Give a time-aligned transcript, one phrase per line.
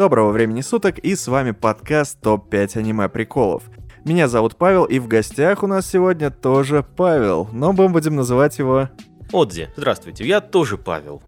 [0.00, 3.64] Доброго времени суток, и с вами подкаст ТОП-5 аниме приколов.
[4.06, 8.58] Меня зовут Павел, и в гостях у нас сегодня тоже Павел, но мы будем называть
[8.58, 8.88] его...
[9.30, 11.22] Отзи, здравствуйте, я тоже Павел.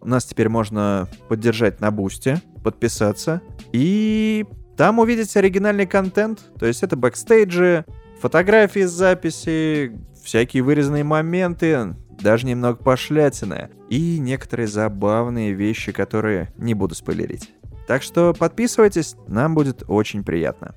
[0.00, 3.42] Нас теперь можно поддержать на Boosty, подписаться,
[3.74, 4.46] и
[4.78, 7.84] там увидеть оригинальный контент, то есть это бэкстейджи,
[8.22, 9.92] фотографии с записи,
[10.24, 17.50] всякие вырезанные моменты, даже немного пошлятины и некоторые забавные вещи, которые не буду спойлерить.
[17.86, 20.74] Так что подписывайтесь, нам будет очень приятно.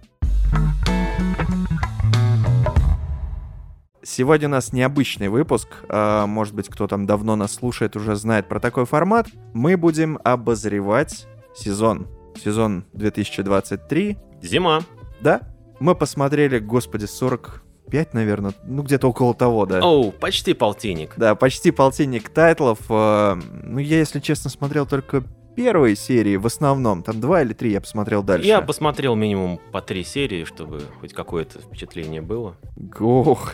[4.04, 5.70] Сегодня у нас необычный выпуск.
[5.88, 9.30] А, может быть, кто там давно нас слушает, уже знает про такой формат.
[9.54, 11.26] Мы будем обозревать
[11.56, 12.10] сезон.
[12.36, 14.18] Сезон 2023.
[14.42, 14.82] Зима.
[15.22, 15.40] Да.
[15.80, 19.80] Мы посмотрели, господи, 40 5, наверное, ну где-то около того, да.
[19.82, 21.14] Оу, почти полтинник.
[21.18, 22.80] Да, почти полтинник тайтлов.
[22.90, 25.24] Э, ну, я, если честно, смотрел только
[25.56, 27.04] первые серии в основном.
[27.04, 28.48] Там два или три я посмотрел дальше.
[28.48, 32.58] Я посмотрел минимум по три серии, чтобы хоть какое-то впечатление было.
[33.00, 33.54] Ох.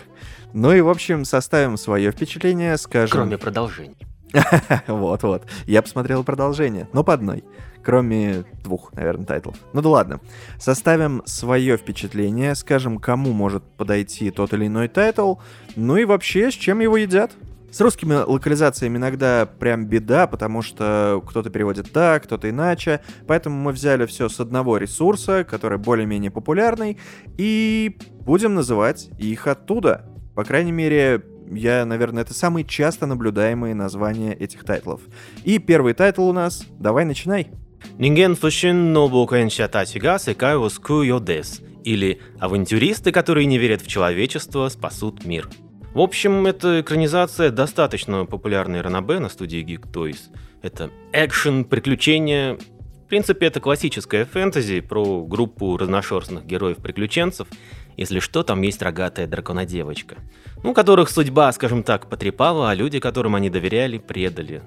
[0.54, 3.12] Ну и, в общем, составим свое впечатление, скажем...
[3.12, 3.96] Кроме продолжений.
[4.88, 5.44] Вот-вот.
[5.66, 7.44] Я посмотрел продолжение, но по одной.
[7.84, 9.56] Кроме двух, наверное, тайтлов.
[9.74, 10.20] Ну да ладно.
[10.60, 15.36] Составим свое впечатление, скажем, кому может подойти тот или иной тайтл,
[15.76, 17.32] ну и вообще, с чем его едят.
[17.72, 23.00] С русскими локализациями иногда прям беда, потому что кто-то переводит так, кто-то иначе.
[23.28, 26.98] Поэтому мы взяли все с одного ресурса, который более-менее популярный,
[27.38, 30.06] и будем называть их оттуда.
[30.36, 35.02] По крайней мере, я, наверное, это самые часто наблюдаемые названия этих тайтлов.
[35.46, 36.66] И первый тайтл у нас.
[36.78, 37.52] Давай, начинай.
[37.98, 41.62] 人間不信の冒険者たちが世界を救うようです.
[41.84, 45.50] Или «Авантюристы, которые не верят в человечество, спасут мир».
[45.94, 50.20] В общем, эта экранизация достаточно популярной ранобе на студии Geek Toys.
[50.62, 52.58] Это экшен, приключения.
[53.06, 57.48] В принципе, это классическая фэнтези про группу разношерстных героев-приключенцев–
[57.98, 60.18] если что, там есть рогатая драконодевочка.
[60.64, 64.64] Ну, которых судьба, скажем так, потрепала, а люди, которым они доверяли, предали.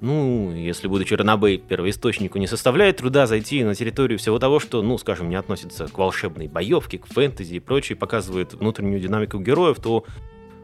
[0.00, 4.98] Ну, если, будучи Ранабей, первоисточнику не составляет труда зайти на территорию всего того, что, ну,
[4.98, 10.04] скажем, не относится к волшебной боевке, к фэнтези и прочее, показывает внутреннюю динамику героев, то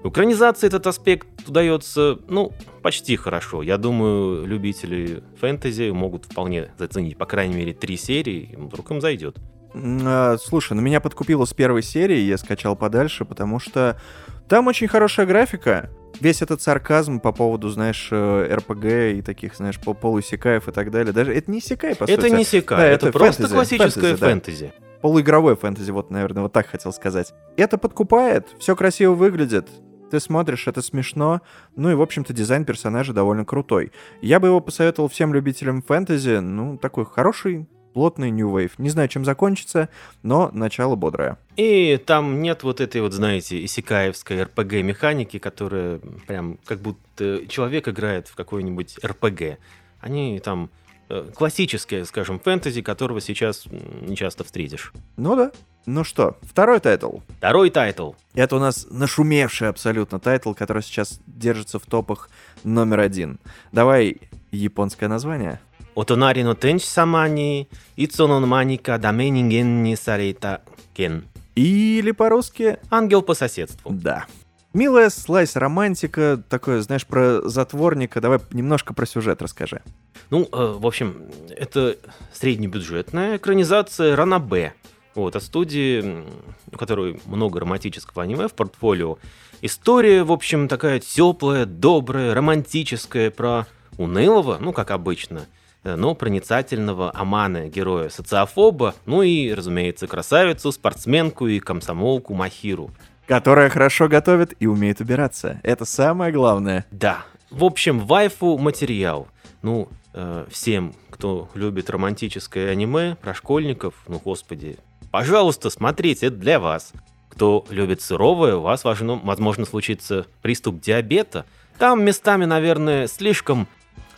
[0.03, 2.53] в экранизации этот аспект удается, ну,
[2.83, 3.63] почти хорошо.
[3.63, 9.37] Я думаю, любители фэнтези могут вполне заценить, по крайней мере, три серии, вдруг им зайдет.
[9.75, 14.01] А, слушай, ну меня подкупило с первой серии, я скачал подальше, потому что
[14.51, 15.91] там очень хорошая графика.
[16.21, 18.85] Весь этот сарказм по поводу, знаешь, э, РПГ
[19.19, 21.13] и таких, знаешь, по полусекаев и так далее.
[21.13, 22.33] Даже это не секай, по это сути.
[22.33, 24.21] Не секай, да, это, это просто фэнтези, классическое фэнтези.
[24.21, 24.73] фэнтези.
[24.77, 24.87] Да.
[25.03, 27.33] Полуигровое фэнтези, вот, наверное, вот так хотел сказать.
[27.57, 29.69] Это подкупает, все красиво выглядит.
[30.11, 31.43] Ты смотришь, это смешно.
[31.77, 33.93] Ну и, в общем-то, дизайн персонажа довольно крутой.
[34.21, 36.41] Я бы его посоветовал всем любителям фэнтези.
[36.41, 38.73] Ну, такой хороший, плотный New Wave.
[38.79, 39.89] Не знаю, чем закончится,
[40.23, 41.39] но начало бодрое.
[41.57, 48.29] И там нет вот этой вот, знаете, исекаевской RPG-механики, которая прям как будто человек играет
[48.29, 49.59] в какой-нибудь RPG.
[50.01, 50.71] Они там
[51.09, 53.67] э, классические, скажем, фэнтези, которого сейчас
[54.03, 54.93] не часто встретишь.
[55.17, 55.53] Ну да.
[55.87, 57.21] Ну что, второй тайтл.
[57.39, 58.13] Второй тайтл.
[58.35, 62.29] Это у нас нашумевший абсолютно тайтл, который сейчас держится в топах
[62.65, 63.41] номер один.
[63.73, 64.21] Давай
[64.51, 65.59] японское название.
[66.00, 70.62] お隣の天使様にいつの間にかダメ人間にされた
[70.94, 71.24] 件
[71.56, 73.90] Или по-русски «Ангел по соседству».
[73.92, 74.26] Да.
[74.74, 78.20] Милая слайс романтика, такое, знаешь, про затворника.
[78.20, 79.82] Давай немножко про сюжет расскажи.
[80.30, 81.96] Ну, э, в общем, это
[82.34, 84.74] среднебюджетная экранизация Ранабе.
[85.14, 86.26] Вот, от студии,
[86.74, 89.18] у которой много романтического аниме в портфолио.
[89.62, 93.66] История, в общем, такая теплая, добрая, романтическая, про
[93.98, 101.47] унылого, ну, как обычно – Э, но проницательного Амана, героя социофоба, ну и, разумеется, красавицу, спортсменку
[101.47, 102.91] и комсомолку Махиру.
[103.27, 105.61] Которая хорошо готовит и умеет убираться.
[105.63, 106.85] Это самое главное.
[106.91, 107.25] Да.
[107.51, 109.29] В общем, вайфу материал.
[109.63, 114.79] Ну, э, всем, кто любит романтическое аниме про школьников, ну, господи,
[115.11, 116.93] пожалуйста, смотрите, это для вас.
[117.29, 121.47] Кто любит сыровое, у вас, возможно, случится приступ диабета.
[121.79, 123.69] Там местами, наверное, слишком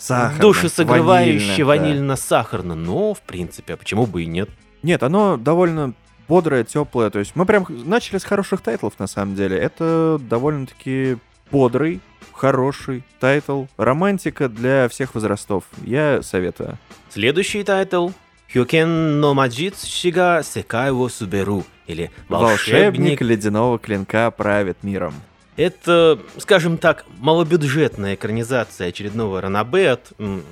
[0.02, 2.74] Сахарно, душесогревающе ванильно-сахарно.
[2.74, 2.80] Да.
[2.80, 4.50] Но, в принципе, а почему бы и нет?
[4.82, 5.94] Нет, оно довольно
[6.26, 7.10] бодрое, теплое.
[7.10, 9.56] То есть мы прям начали с хороших тайтлов, на самом деле.
[9.56, 11.18] Это довольно-таки
[11.52, 12.00] бодрый,
[12.32, 13.66] хороший тайтл.
[13.76, 15.64] Романтика для всех возрастов.
[15.84, 16.78] Я советую.
[17.10, 18.10] Следующий тайтл
[18.52, 25.14] 氷剣の魔術師が世界を統べる или Волшебник, Волшебник ледяного клинка правит миром.
[25.56, 30.44] Это, скажем так, малобюджетная экранизация очередного ранобе от м,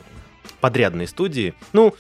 [0.61, 1.55] подрядной студии.
[1.73, 1.95] Ну,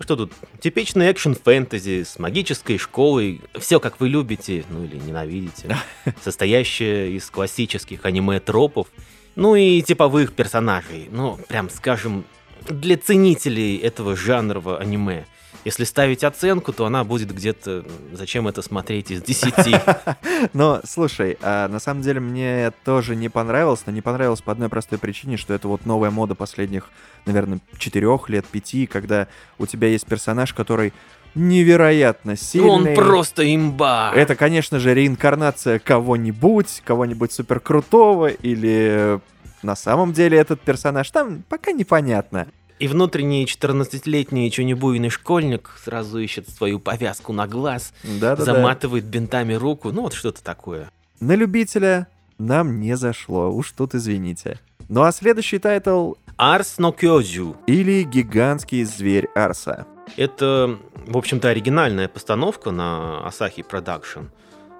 [0.00, 0.32] что тут?
[0.60, 3.40] Типичный экшен-фэнтези с магической школой.
[3.58, 5.76] Все, как вы любите, ну или ненавидите.
[6.22, 8.88] Состоящая из классических аниме-тропов.
[9.34, 11.08] Ну и типовых персонажей.
[11.10, 12.24] Ну, прям скажем,
[12.68, 15.26] для ценителей этого жанрового аниме.
[15.64, 21.68] Если ставить оценку, то она будет где-то «Зачем это смотреть из 10?» Но, слушай, а
[21.68, 25.54] на самом деле мне тоже не понравилось, но не понравилось по одной простой причине, что
[25.54, 26.90] это вот новая мода последних,
[27.26, 29.28] наверное, четырех лет, пяти, когда
[29.58, 30.92] у тебя есть персонаж, который
[31.34, 32.68] невероятно сильный.
[32.68, 34.12] Он просто имба!
[34.14, 39.20] Это, конечно же, реинкарнация кого-нибудь, кого-нибудь супер крутого, или
[39.62, 42.48] на самом деле этот персонаж там пока непонятно.
[42.82, 48.44] И внутренний 14-летний чунебуйный школьник сразу ищет свою повязку на глаз, Да-да-да.
[48.44, 50.90] заматывает бинтами руку, ну вот что-то такое.
[51.20, 52.08] На любителя
[52.38, 54.58] нам не зашло, уж тут извините.
[54.88, 57.56] Ну а следующий тайтл アルスの巨獣.
[57.68, 59.86] или «Гигантский зверь Арса».
[60.16, 60.76] Это,
[61.06, 64.24] в общем-то, оригинальная постановка на Asahi Production.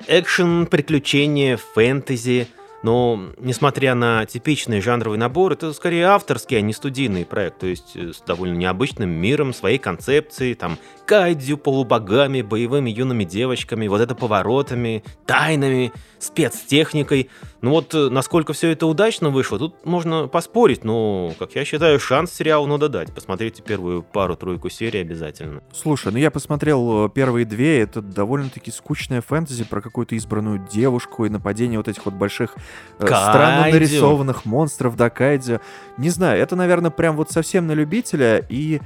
[0.08, 2.48] Экшен, приключения, фэнтези.
[2.82, 7.58] Но, несмотря на типичный жанровый набор, это скорее авторский, а не студийный проект.
[7.60, 13.86] То есть э, с довольно необычным миром, своей концепцией, там, кайдзю, полубогами, боевыми юными девочками,
[13.86, 17.30] вот это поворотами, тайнами, спецтехникой.
[17.60, 22.00] Ну вот, э, насколько все это удачно вышло, тут можно поспорить, но, как я считаю,
[22.00, 23.14] шанс сериалу надо дать.
[23.14, 25.62] Посмотрите первую пару-тройку серий обязательно.
[25.72, 31.24] Слушай, ну я посмотрел э, первые две, это довольно-таки скучная фэнтези про какую-то избранную девушку
[31.26, 32.56] и нападение вот этих вот больших
[32.98, 33.78] э, странно Кайдзю.
[33.78, 35.60] нарисованных монстров до кайдзю.
[35.96, 38.80] Не знаю, это, наверное, прям вот совсем на любителя, и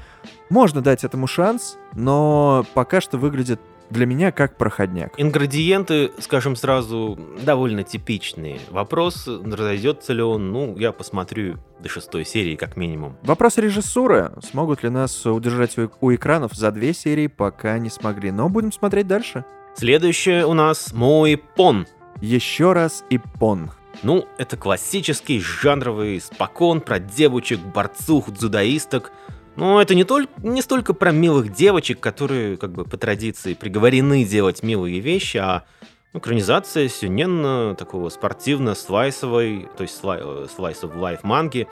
[0.50, 3.60] можно дать этому шанс, но пока что выглядит
[3.90, 5.12] для меня как проходняк.
[5.16, 8.58] Ингредиенты, скажем сразу, довольно типичные.
[8.70, 13.16] Вопрос, разойдется ли он, ну, я посмотрю до шестой серии как минимум.
[13.22, 14.32] Вопрос режиссуры.
[14.42, 18.30] Смогут ли нас удержать у, у экранов за две серии, пока не смогли.
[18.30, 19.44] Но будем смотреть дальше.
[19.76, 21.86] Следующее у нас Мой Пон.
[22.20, 23.70] Еще раз и пон.
[24.02, 29.12] Ну, это классический жанровый спокон про девочек, борцух, дзюдоисток.
[29.56, 34.24] Но это не, только, не столько про милых девочек, которые, как бы, по традиции приговорены
[34.24, 35.64] делать милые вещи, а
[36.12, 41.68] экранизация сюненно такого спортивно-слайсовой, то есть слай, э, slice of life манги.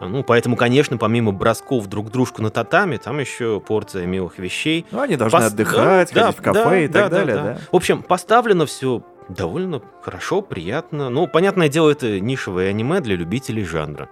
[0.00, 4.86] Ну, поэтому, конечно, помимо бросков друг дружку на татами, там еще порция милых вещей.
[4.90, 7.36] Ну, они должны Пос- отдыхать, да, ходить в да, кафе и да, так да, далее,
[7.36, 7.42] да.
[7.42, 7.58] да.
[7.70, 11.10] В общем, поставлено все довольно хорошо, приятно.
[11.10, 14.08] Ну, понятное дело, это нишевое аниме для любителей жанра.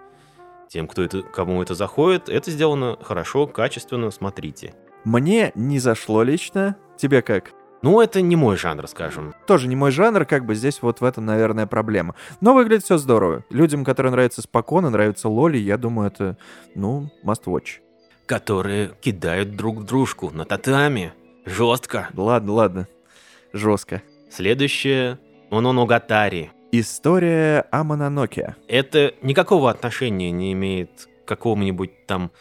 [0.69, 4.75] Тем, кто это, кому это заходит, это сделано хорошо, качественно, смотрите.
[5.05, 6.77] Мне не зашло лично.
[6.97, 7.53] Тебе как?
[7.83, 9.35] Ну, это не мой жанр, скажем.
[9.47, 12.15] Тоже не мой жанр, как бы здесь вот в этом, наверное, проблема.
[12.41, 13.45] Но выглядит все здорово.
[13.51, 16.39] Людям, которые нравятся спокойно, нравится Лоли, я думаю, это,
[16.77, 17.81] ну, must watch.
[18.27, 21.13] Которые кидают друг дружку на татами.
[21.45, 22.09] Жестко.
[22.15, 22.89] Ладно, ладно.
[23.53, 24.01] Жестко.
[24.35, 25.19] Следующее
[25.51, 26.53] Мононогатари.
[26.73, 28.57] История о Мононоке.
[28.67, 32.33] Это никакого отношения не имеет к какому-нибудь там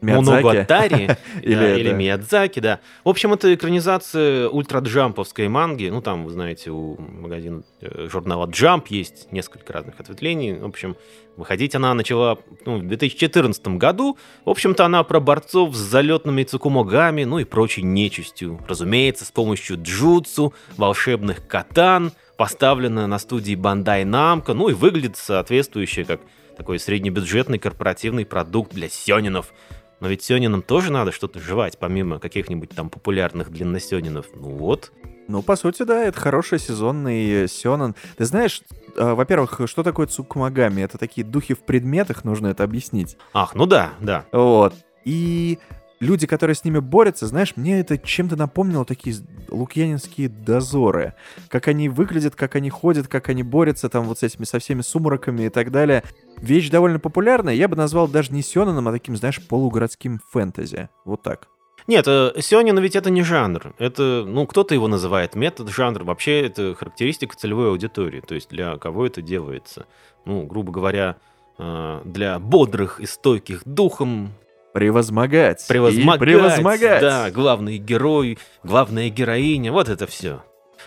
[0.00, 0.42] Миядзаки.
[0.44, 2.80] Моногатари да, Или или это- Миядзаки, да.
[3.04, 5.88] В общем, это экранизация ультраджамповской манги.
[5.88, 10.54] Ну, там, вы знаете, у магазина э, журнала Jump есть несколько разных ответвлений.
[10.54, 10.96] В общем,
[11.36, 14.18] выходить она начала ну, в 2014 году.
[14.44, 18.60] В общем-то, она про борцов с залетными цукумогами, ну и прочей нечистью.
[18.68, 26.04] Разумеется, с помощью джутсу, волшебных катан, поставлена на студии Bandai Namco, ну и выглядит соответствующе
[26.04, 26.20] как
[26.60, 29.54] такой среднебюджетный корпоративный продукт для сёнинов.
[30.00, 34.26] Но ведь сёнинам тоже надо что-то жевать, помимо каких-нибудь там популярных длинносёнинов.
[34.34, 34.92] Ну вот.
[35.26, 37.94] Ну, по сути, да, это хороший сезонный сёнэн.
[38.18, 38.60] Ты знаешь,
[38.94, 40.82] э, во-первых, что такое цукумагами?
[40.82, 43.16] Это такие духи в предметах, нужно это объяснить.
[43.32, 44.26] Ах, ну да, да.
[44.30, 44.74] Вот.
[45.06, 45.58] И
[46.00, 49.16] люди, которые с ними борются, знаешь, мне это чем-то напомнило такие
[49.48, 51.14] лукьянинские дозоры.
[51.48, 54.80] Как они выглядят, как они ходят, как они борются там вот с этими со всеми
[54.80, 56.02] сумраками и так далее.
[56.38, 60.88] Вещь довольно популярная, я бы назвал даже не сёнаном, а таким, знаешь, полугородским фэнтези.
[61.04, 61.48] Вот так.
[61.86, 63.74] Нет, э, сёнин ведь это не жанр.
[63.78, 66.04] Это, ну, кто-то его называет метод жанр.
[66.04, 68.20] Вообще это характеристика целевой аудитории.
[68.20, 69.86] То есть для кого это делается.
[70.24, 71.16] Ну, грубо говоря,
[71.58, 74.32] э, для бодрых и стойких духом,
[74.72, 75.64] Превозмогать.
[75.64, 76.20] И превозмогать.
[76.20, 77.00] превозмогать.
[77.00, 80.42] Да, главный герой, главная героиня, вот это все.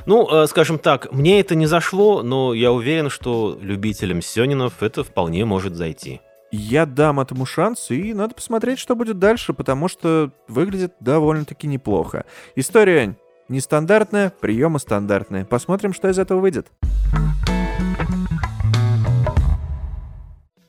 [0.05, 5.03] Ну, э, скажем так, мне это не зашло, но я уверен, что любителям Сёнинов это
[5.03, 6.21] вполне может зайти.
[6.51, 12.25] Я дам этому шанс, и надо посмотреть, что будет дальше, потому что выглядит довольно-таки неплохо.
[12.55, 13.17] История
[13.49, 15.45] нестандартная, приемы стандартные.
[15.45, 16.67] Посмотрим, что из этого выйдет.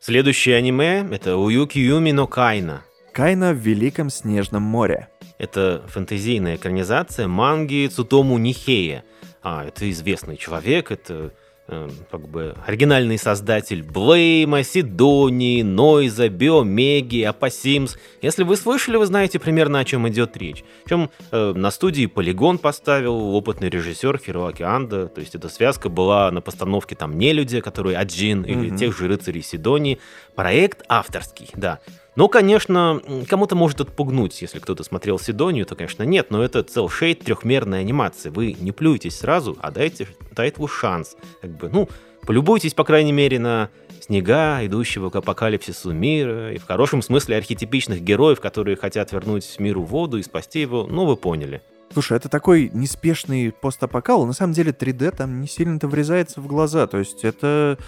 [0.01, 2.83] Следующее аниме— это Уюки Юми но Кайна.
[3.15, 5.09] Кайна в Великом Снежном море.
[5.39, 9.05] Это фэнтезийная экранизация манги Цутому Нихея.
[9.41, 11.33] А, это известный человек, это
[11.69, 17.97] э, как бы оригинальный создатель Блейма, Сидонии, Нойза, Биомеги, Апасимс.
[18.21, 20.65] Если вы слышали, вы знаете примерно о чем идет речь.
[20.83, 25.07] Причем э, на студии Полигон поставил опытный режиссер Хироаки Анда.
[25.07, 28.77] То есть эта связка была на постановке там не люди, которые Аджин или Мгм.
[28.77, 30.01] тех же рыцарей Сидонии.
[30.35, 31.79] Проект авторский, да.
[32.17, 37.21] Ну, конечно, кому-то может отпугнуть, если кто-то смотрел Сидонию, то, конечно, нет, но это целшейд
[37.25, 38.31] трехмерная анимация.
[38.31, 41.17] Вы не плюйтесь сразу, а дайте Тайтлу шанс.
[41.41, 41.89] Как бы, ну,
[42.23, 43.69] полюбуйтесь, по крайней мере, на
[44.01, 49.83] снега, идущего к апокалипсису мира, и в хорошем смысле архетипичных героев, которые хотят вернуть миру
[49.83, 51.63] воду и спасти его, ну, вы поняли.
[51.93, 54.25] Слушай, это такой неспешный постапокал.
[54.27, 56.87] На самом деле 3D там не сильно-то врезается в глаза.
[56.87, 57.79] То есть это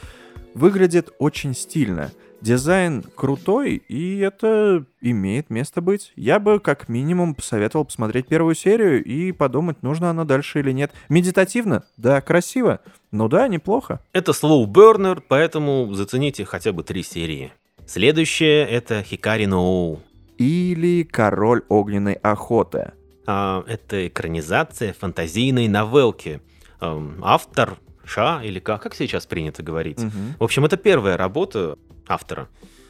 [0.54, 2.12] выглядит очень стильно.
[2.40, 6.12] Дизайн крутой, и это имеет место быть.
[6.16, 10.92] Я бы как минимум посоветовал посмотреть первую серию и подумать, нужно она дальше или нет.
[11.08, 11.84] Медитативно?
[11.96, 12.80] Да, красиво.
[13.10, 14.00] Ну да, неплохо.
[14.12, 17.52] Это slow burner, поэтому зацените хотя бы три серии.
[17.86, 20.02] Следующее— это Хикари Ноу.
[20.38, 22.92] Или Король огненной охоты.
[23.26, 26.40] А, это экранизация фантазийной новелки.
[26.80, 29.98] Эм, автор Ша или как, как сейчас принято говорить.
[29.98, 30.36] Мгм.
[30.38, 32.48] В общем, это первая работа автора.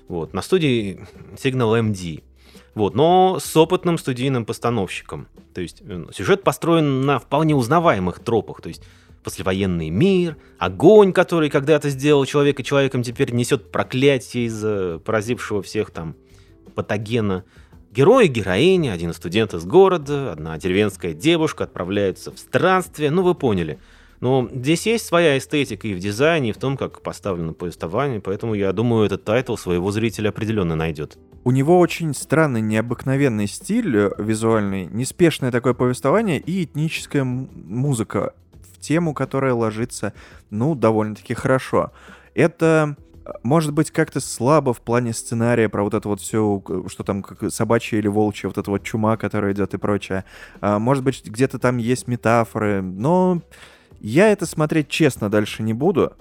[0.09, 2.23] Вот, на студии Signal MD.
[2.75, 5.29] Вот, но с опытным студийным постановщиком.
[5.55, 8.61] То есть э, сюжет построен на вполне узнаваемых тропах.
[8.61, 8.83] То есть
[9.25, 16.15] послевоенный мир, огонь, который когда-то сделал человека человеком, теперь несет проклятие из-за поразившего всех там
[16.77, 17.45] патогена.
[17.91, 23.35] Герой и героиня, один студент из города, одна деревенская девушка отправляются в странствие, ну вы
[23.35, 23.81] поняли.
[24.21, 28.55] Но здесь есть своя эстетика и в дизайне, и в том, как поставлено повествование, поэтому
[28.55, 31.19] я думаю, этот тайтл своего зрителя определенно найдет.
[31.45, 38.35] У него очень странный, необыкновенный стиль э, визуальный, неспешное такое повествование и этническая музыка
[38.75, 40.13] в тему, которая ложится,
[40.51, 41.93] ну, довольно-таки хорошо.
[42.35, 47.05] Это э, может быть как-то слабо в плане сценария про вот это вот все, что
[47.05, 50.25] там как собачья или волчья, вот эта вот чума, которая идет и прочее.
[50.61, 53.41] А, Может быть, где-то там есть метафоры, но
[54.01, 56.13] я это смотреть честно дальше не буду,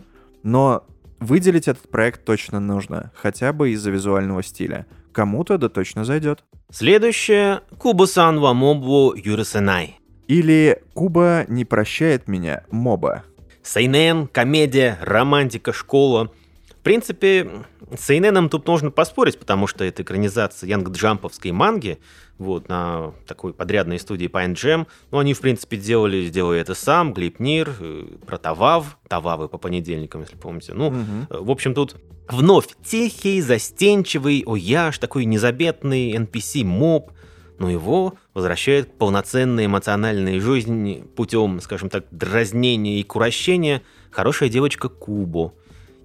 [0.43, 0.85] но
[1.19, 4.85] выделить этот проект точно нужно, хотя бы из-за визуального стиля.
[5.11, 6.43] Кому-то да точно зайдет.
[6.71, 9.99] Следующее— Кубусан ва мобу юрисенай.
[10.27, 13.23] Или Куба не прощает меня, моба.
[13.63, 16.31] Сейнен, комедия, романтика, школа.
[16.69, 17.49] В принципе,
[17.93, 21.99] с Сейненом тут можно поспорить, потому что это экранизация янгджамповской манги,
[22.37, 24.87] вот, на такой подрядной студии Pine Jam.
[25.11, 30.21] Ну, они, в принципе, делали, сделали это сам, Глипнир, э, про Тавав, Тававы по понедельникам,
[30.21, 30.73] если помните.
[30.73, 30.93] Ну.
[31.29, 31.95] Э, В общем, тут
[32.27, 37.11] вновь тихий, застенчивый, ояж, такой незаметный NPC-моб,
[37.57, 44.89] но его возвращает к полноценной эмоциональной жизни путем, скажем так, дразнения и курощения хорошая девочка
[44.89, 45.53] Кубо.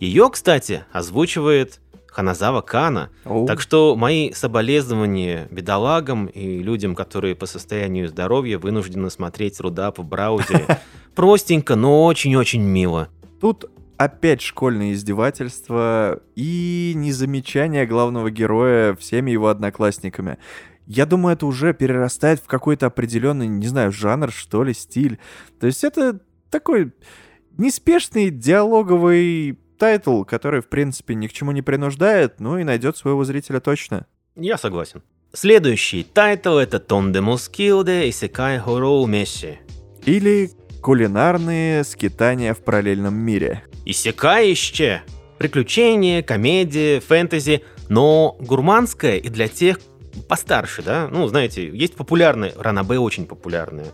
[0.00, 3.46] Ее, кстати, озвучивает Ханазава Кана, Оу.
[3.46, 10.04] так что мои соболезнования бедолагам и людям, которые по состоянию здоровья вынуждены смотреть рудап в
[10.04, 10.78] браузере.
[11.14, 13.08] Простенько, но очень-очень мило.
[13.42, 20.38] Тут опять школьное издевательство и незамечание главного героя всеми его одноклассниками.
[20.86, 25.18] Я думаю, это уже перерастает в какой-то определенный, не знаю, жанр, что ли, стиль.
[25.60, 26.92] То есть это такой
[27.58, 33.24] неспешный диалоговый тайтл, который, в принципе, ни к чему не принуждает, ну и найдет своего
[33.24, 34.06] зрителя точно.
[34.36, 35.02] Я согласен.
[35.32, 39.58] Следующий тайтл это とんでもスキルで異世界放浪メシ.
[40.04, 40.50] Или
[40.82, 43.64] кулинарные скитания в параллельном мире.
[43.86, 45.02] Исекаище.
[45.38, 49.80] Приключения, комедия, фэнтези, но гурманское и для тех
[50.28, 51.08] постарше, да?
[51.10, 53.86] Ну, знаете, есть популярные, ранобэ очень популярные.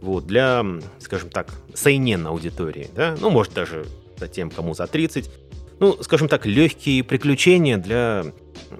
[0.00, 0.64] Вот, для,
[1.00, 3.16] скажем так, сайнен аудитории, да?
[3.20, 3.84] Ну, может, даже
[4.22, 5.28] за тем, кому за 30.
[5.80, 8.24] Ну, скажем так, легкие приключения для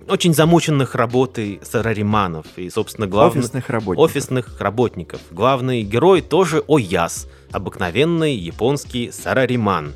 [0.08, 2.46] очень замученных работой сарариманов.
[2.56, 3.40] И, собственно, главный...
[3.40, 4.10] Офисных работников.
[4.10, 5.20] офисных работников.
[5.32, 9.94] Главный герой тоже Ояс, обыкновенный японский сарариман.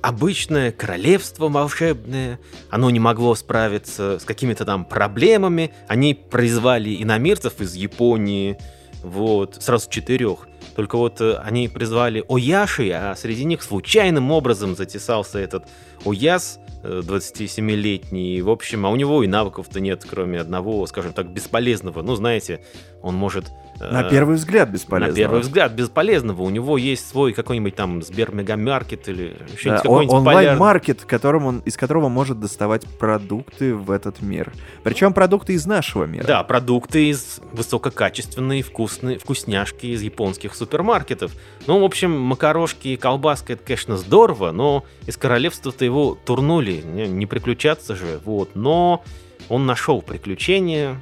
[0.00, 7.74] Обычное королевство волшебное, оно не могло справиться с какими-то там проблемами, они призвали иномирцев из
[7.74, 8.56] Японии,
[9.02, 10.48] вот, сразу четырех.
[10.76, 15.64] Только вот э, они призвали Ояши, а среди них случайным образом затесался этот
[16.04, 18.40] Ояс, э, 27-летний.
[18.42, 22.02] В общем, а у него и навыков-то нет, кроме одного, скажем так, бесполезного.
[22.02, 22.64] Ну, знаете,
[23.02, 23.46] он может
[23.90, 25.12] На первый взгляд бесполезно.
[25.12, 26.42] На первый взгляд бесполезного.
[26.42, 32.08] У него есть свой какой-нибудь там Сбермегамаркет или Да, какой-нибудь онлайн-маркет, которым он, из которого
[32.08, 34.52] может доставать продукты в этот мир.
[34.82, 36.24] Причем продукты из нашего мира.
[36.24, 41.32] Да, продукты из высококачественные, вкусные, вкусняшки из японских супермаркетов.
[41.66, 47.08] Ну, в общем, макарошки и колбаска, это, конечно, здорово, но из королевства-то его турнули, не,
[47.08, 48.50] не приключаться же, вот.
[48.54, 49.02] Но
[49.48, 51.00] он нашел приключения,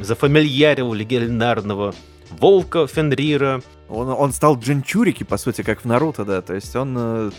[0.00, 1.94] зафамильярил легендарного
[2.30, 6.42] волка Фенрира, Он, он стал джинчурики, по сути, как в Наруто, да.
[6.42, 7.30] То есть он э,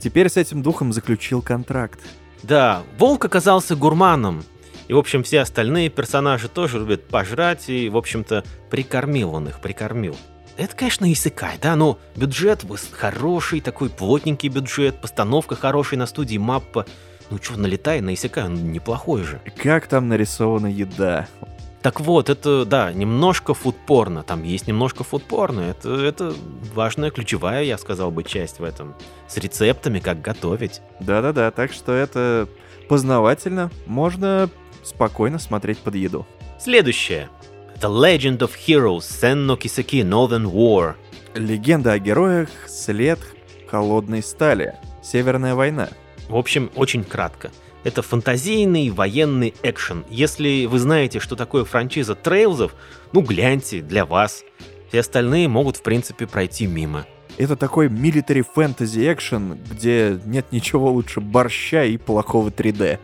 [0.00, 2.00] теперь с этим духом заключил контракт.
[2.42, 4.44] Да, волк оказался гурманом.
[4.88, 9.60] И, в общем, все остальные персонажи тоже любят пожрать, и, в общем-то, прикормил он их,
[9.60, 10.16] прикормил.
[10.56, 16.86] Это, конечно, Исыкай, да, но бюджет хороший, такой плотненький бюджет, постановка хорошая на студии Маппа.
[17.30, 19.40] Ну что, налетай на Исыкай, он неплохой же.
[19.56, 21.26] Как там нарисована еда?
[21.84, 26.32] Так вот, это, да, немножко фудпорно, там есть немножко фудпорно, это, это
[26.72, 28.94] важная, ключевая, я сказал бы, часть в этом.
[29.28, 30.80] С рецептами, как готовить.
[31.00, 32.48] Да-да-да, так что это
[32.88, 33.70] познавательно.
[33.84, 34.48] Можно
[34.82, 36.26] спокойно смотреть под еду.
[36.58, 37.28] Следующее.
[37.82, 40.94] The Legend of Heroes Senno Kiseki Northern War.
[41.34, 43.18] Легенда о героях «След
[43.68, 44.76] холодной стали».
[45.02, 45.90] Северная война.
[46.30, 47.50] В общем, очень кратко.
[47.84, 50.04] Это фантазийный военный экшен.
[50.08, 52.74] Если вы знаете, что такое франшиза трейлзов,
[53.12, 54.42] ну гляньте, для вас.
[54.88, 57.06] Все остальные могут, в принципе, пройти мимо.
[57.36, 62.98] Это такой military fantasy экшен, где нет ничего лучше борща и плохого 3D.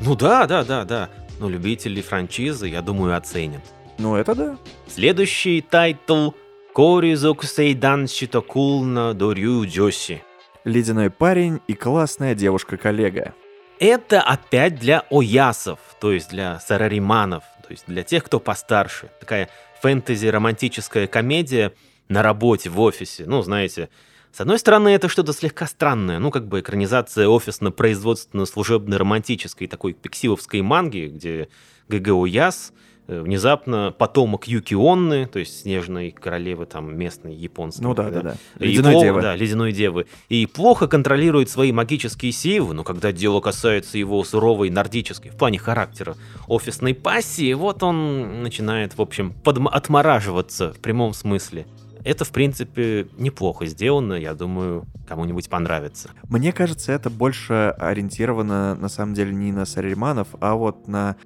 [0.00, 1.08] Ну да, да, да, да.
[1.38, 3.62] Но любители франшизы, я думаю, оценят.
[3.98, 4.58] Ну это да.
[4.86, 6.32] Следующий тайтл
[6.74, 10.22] 氷属性男子とクールな同僚女子.
[10.64, 13.34] Ледяной парень и классная девушка-коллега.
[13.78, 19.10] Это опять для оясов, то есть для сарариманов, то есть для тех, кто постарше.
[19.20, 19.50] Такая
[19.82, 21.72] фэнтези-романтическая комедия
[22.08, 23.24] на работе, в офисе.
[23.26, 23.90] Ну, знаете,
[24.32, 30.62] с одной стороны, это что-то слегка странное, ну, как бы экранизация офисно-производственно-служебной романтической такой пиксиловской
[30.62, 31.48] манги, где
[31.88, 37.82] ГГ Ояс э, внезапно потомок Юки Онны, то есть снежной королевы там местной японской.
[37.82, 38.36] Ну да, да, да.
[38.58, 39.22] Ледяной плохо- девы.
[39.22, 40.06] Да, ледяной девы.
[40.28, 45.58] И плохо контролирует свои магические силы, но когда дело касается его суровой нордической, в плане
[45.58, 46.16] характера,
[46.48, 51.66] офисной пассии, вот он начинает, в общем, подм- отмораживаться в прямом смысле.
[52.04, 56.10] Это, в принципе, неплохо сделано, я думаю, кому-нибудь понравится.
[56.28, 61.16] Мне кажется, это больше ориентировано, на самом деле, не на сарариманов, а вот на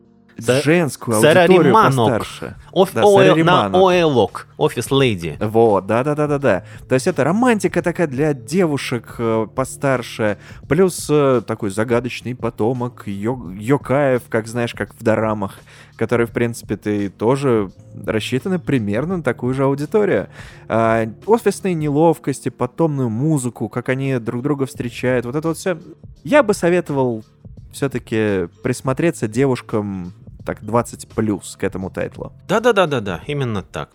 [0.44, 1.16] Са- женскую
[1.48, 1.74] аудиторию
[2.06, 2.56] постарше.
[2.72, 3.66] Оф- Да, ОЭ- на.
[3.66, 5.36] ОЭЛОК, офис леди.
[5.40, 6.64] Вот, да-да-да-да-да.
[6.88, 13.52] То есть это романтика такая для девушек э, постарше, плюс э, такой загадочный потомок йо-
[13.58, 15.58] Йокаев, как знаешь, как в дорамах,
[15.96, 17.70] которые, в принципе, ты тоже
[18.06, 20.28] рассчитаны примерно на такую же аудиторию.
[20.68, 25.78] А, офисные неловкости, потомную музыку, как они друг друга встречают, вот это вот все.
[26.24, 27.24] Я бы советовал
[27.72, 30.12] все-таки присмотреться девушкам
[30.44, 32.32] так 20 плюс к этому тайтлу.
[32.48, 33.90] Да-да-да-да-да, именно так.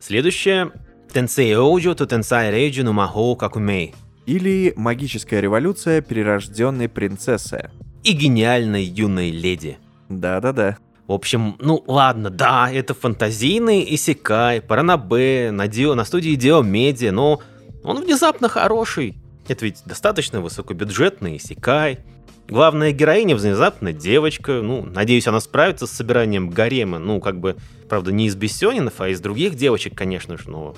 [0.00, 0.70] Следующее.
[1.12, 3.94] Тенсей Оуджо то Тенсай Рейджи ну Махоу Какумей.
[4.26, 7.70] Или «Магическая революция перерожденной принцессы».
[8.04, 9.78] И гениальной юной леди.
[10.08, 10.76] Да-да-да.
[11.06, 17.12] В общем, ну ладно, да, это фантазийный Исекай, Паранабе, на, Дио, на студии Дио Медиа,
[17.12, 17.40] но
[17.82, 19.16] он внезапно хороший.
[19.48, 22.00] Это ведь достаточно высокобюджетный Исекай.
[22.48, 24.62] Главная героиня внезапно девочка.
[24.62, 26.98] Ну, надеюсь, она справится с собиранием гарема.
[26.98, 27.56] Ну, как бы,
[27.90, 30.48] правда, не из Бессенинов, а из других девочек, конечно же.
[30.48, 30.74] Но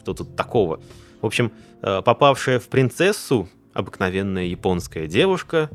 [0.00, 0.80] что тут такого?
[1.20, 5.70] В общем, э, попавшая в принцессу, обыкновенная японская девушка,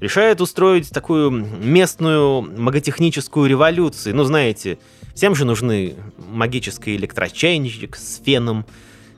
[0.00, 4.16] решает устроить такую местную маготехническую революцию.
[4.16, 4.78] Ну, знаете,
[5.14, 8.64] всем же нужны магический электрочайничек с феном.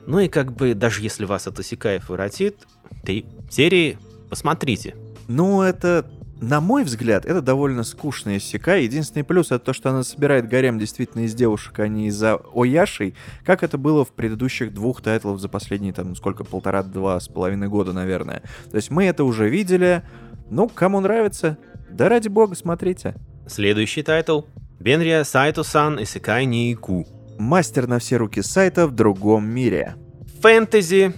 [0.05, 2.57] Ну и как бы, даже если вас это Сикаев воротит,
[3.03, 3.97] три серии
[4.29, 4.95] посмотрите.
[5.33, 6.05] Ну, это,
[6.41, 8.75] на мой взгляд, это довольно скучный исекай.
[8.75, 13.15] Единственный плюс это то, что она собирает гарем действительно из девушек, а не из ОЯШей,
[13.45, 17.93] как это было в предыдущих двух тайтлах за последние, там, сколько, полтора-два с половиной года,
[17.93, 18.43] наверное.
[18.69, 20.03] То есть мы это уже видели.
[20.49, 21.57] Ну, кому нравится,
[21.89, 23.15] да ради бога, смотрите.
[23.47, 24.41] Следующий тайтл.
[24.81, 27.07] 便利屋斎藤さん、異世界に行く.
[27.39, 29.95] Мастер на все руки Сайто в другом мире.
[30.41, 31.13] Фэнтези,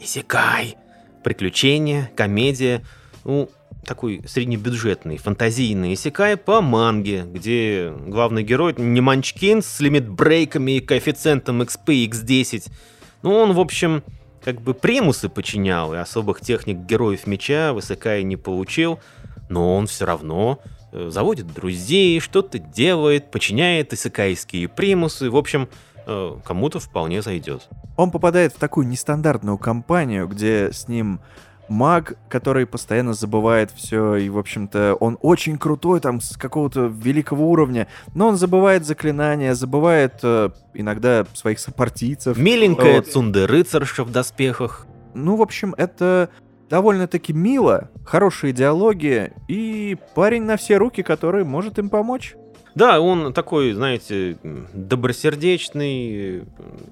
[0.00, 0.76] Исекай,
[1.22, 2.84] приключения, комедия.
[3.24, 3.48] Ну,
[3.84, 11.62] такой среднебюджетный, фантазийный Исекай по манге, где главный герой не манчкин с лимит-брейками и коэффициентом
[11.62, 12.70] XP и X10.
[13.22, 14.02] Ну, он, в общем,
[14.44, 19.00] как бы примусы подчинял, и особых техник героев меча в Исекае не получил,
[19.48, 20.60] но он все равно
[20.92, 25.30] э, заводит друзей, что-то делает, подчиняет исакайские примусы.
[25.30, 25.68] В общем,
[26.06, 27.68] э, кому-то вполне зайдет.
[27.96, 31.20] Он попадает в такую нестандартную компанию, где с ним
[31.68, 37.50] маг, который постоянно забывает все, и, в общем-то, он очень крутой, там, с какого-то великого
[37.50, 42.36] уровня, но он забывает заклинания, забывает э, иногда своих сопартийцев.
[42.36, 43.08] Миленькая Вот.
[43.08, 44.86] цунде-рыцарша в доспехах.
[45.14, 46.28] Ну, в общем, это
[46.68, 52.34] довольно-таки мило, хорошие диалоги, и парень на все руки, который может им помочь.
[52.74, 54.36] Да, он такой, знаете,
[54.72, 56.42] добросердечный, э,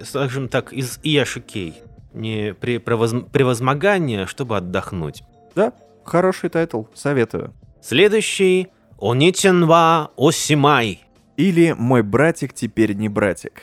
[0.05, 1.75] скажем так, из Ияшикей.
[2.15, 5.23] Не при превоз- превозмогание, чтобы отдохнуть.
[5.55, 5.73] Да,
[6.05, 7.55] хороший тайтл, советую.
[7.81, 8.69] Следующий
[9.01, 11.05] お兄ちゃんはおしまい.
[11.37, 13.63] Или «Мой братик теперь не братик».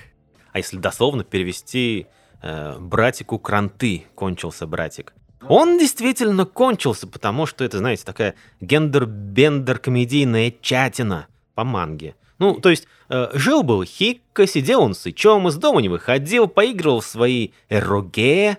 [0.52, 2.08] А если дословно перевести
[2.42, 5.14] э, братику кранты кончился братик.
[5.48, 12.16] Он действительно кончился, потому что это, знаете, такая gender bender комедийная этчатина по манге.
[12.40, 17.06] Ну, то есть, жил-был Хикка, сидел он с Ичом, из дома не выходил, поигрывал в
[17.06, 18.58] свои эроге,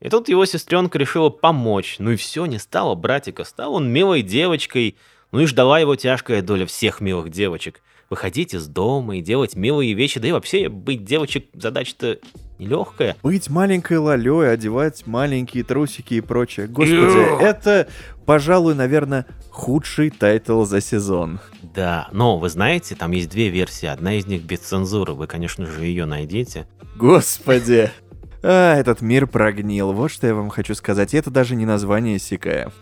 [0.00, 1.96] и тут его сестренка решила помочь.
[1.98, 4.96] Ну и все, не стало братика, стал он милой девочкой,
[5.30, 7.80] ну и ждала его тяжкая доля всех милых девочек.
[8.10, 12.18] Выходить из дома и делать милые вещи, да и вообще быть девочек задача-то
[12.58, 13.16] нелегкая.
[13.22, 16.66] Быть маленькой лалей, одевать маленькие трусики и прочее.
[16.66, 17.88] Господи, это,
[18.26, 21.40] пожалуй, наверное, худший тайтл за сезон.
[21.74, 23.86] Да, но вы знаете, там есть две версии.
[23.86, 25.14] Одна из них без цензуры.
[25.14, 26.66] Вы, конечно же, ее найдете.
[26.96, 27.90] Господи.
[28.44, 29.92] А, этот мир прогнил.
[29.92, 31.14] Вот что я вам хочу сказать.
[31.14, 32.72] И это даже не название исекая.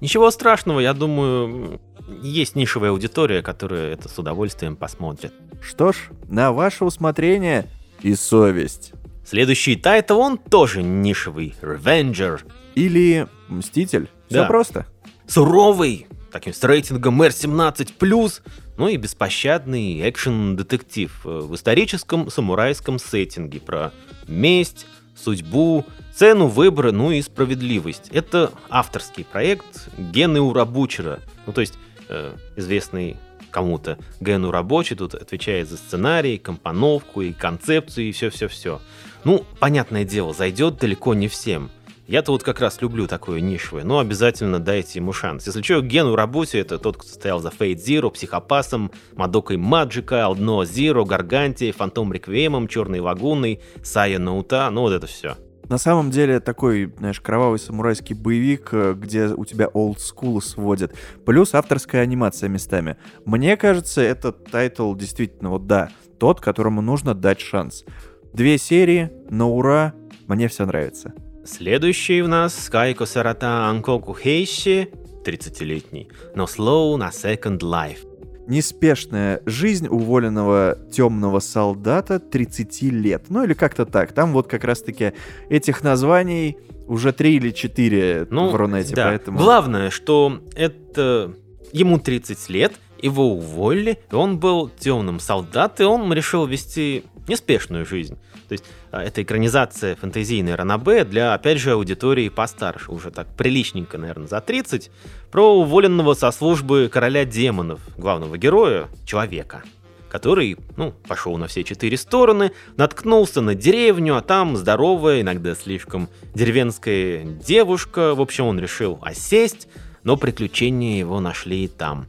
[0.00, 1.80] Ничего страшного, я думаю,
[2.22, 5.32] есть нишевая аудитория, которая это с удовольствием посмотрит.
[5.60, 7.66] Что ж, на ваше усмотрение
[8.00, 8.94] и совесть.
[9.24, 11.54] Следующий тайтл, он тоже нишевый.
[11.62, 12.40] Revenger.
[12.74, 14.08] Или Мститель.
[14.28, 14.46] Все Да.
[14.46, 14.86] просто.
[15.26, 18.40] Суровый, таким с рейтингом R17+,
[18.76, 23.92] ну и беспощадный экшен-детектив э, в историческом самурайском сеттинге про
[24.26, 28.08] месть, судьбу, цену выбора, ну и справедливость.
[28.12, 31.74] Это авторский проект Гены Урабучера, ну то есть
[32.08, 33.16] э, известный
[33.50, 38.80] кому-то Ген Урабочи тут отвечает за сценарий, компоновку и концепцию и все-все-все.
[39.24, 41.70] Ну, понятное дело, зайдет далеко не всем.
[42.12, 45.46] Я-то вот как раз люблю такое нишевое, но обязательно дайте ему шанс.
[45.46, 50.66] Если что, Ген Уробути это тот, кто стоял за Fate Zero, Психопасом, Мадокой Маджика, Aldnoah
[50.66, 55.38] Zero, Гарганти, Фантом Реквиемом, Черной Лагуной, 沙耶の唄, ну вот это все.
[55.70, 60.94] На самом деле такой, знаешь, кровавый самурайский боевик, э, где у тебя олдскулы сводит.
[61.24, 62.98] Плюс авторская анимация местами.
[63.24, 67.86] Мне кажется, этот тайтл действительно, вот да, тот, которому нужно дать шанс.
[68.34, 69.94] Две серии, на ура,
[70.26, 71.14] мне все нравится.
[71.44, 74.88] Следующий у нас Кайко Сарата Анкоку Хейши,
[75.24, 78.06] 30-летний, но slow на Second Life.
[78.46, 83.24] Неспешная жизнь уволенного темного солдата 30 лет.
[83.28, 84.12] Ну или как-то так.
[84.12, 85.14] Там вот как раз-таки
[85.48, 89.08] этих названий уже три или четыре Ну, в Рунете, да.
[89.08, 89.38] поэтому...
[89.38, 91.34] Главное, что это
[91.72, 98.16] ему 30 лет, его уволили, он был темным солдатом, и он решил вести неспешную жизнь.
[98.52, 103.96] То есть а, это экранизация фэнтезийной ранобэ для, опять же, аудитории постарше, уже так приличненько,
[103.96, 104.90] наверное, за 30,
[105.30, 109.62] про уволенного со службы короля демонов, главного героя, человека
[110.10, 116.10] который, ну, пошел на все четыре стороны, наткнулся на деревню, а там здоровая, иногда слишком
[116.34, 118.14] деревенская девушка.
[118.14, 119.68] В общем, он решил осесть,
[120.02, 122.04] но приключения его нашли и там.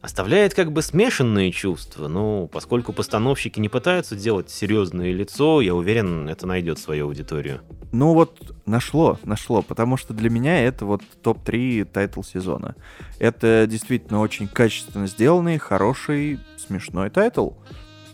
[0.00, 6.28] Оставляет как бы смешанные чувства, но поскольку постановщики не пытаются делать серьезное лицо, я уверен,
[6.28, 7.62] это найдет свою аудиторию.
[7.90, 12.76] Ну вот нашло, нашло, потому что для меня это вот топ-3 тайтл сезона.
[13.18, 17.50] Это действительно очень качественно сделанный, хороший, смешной тайтл.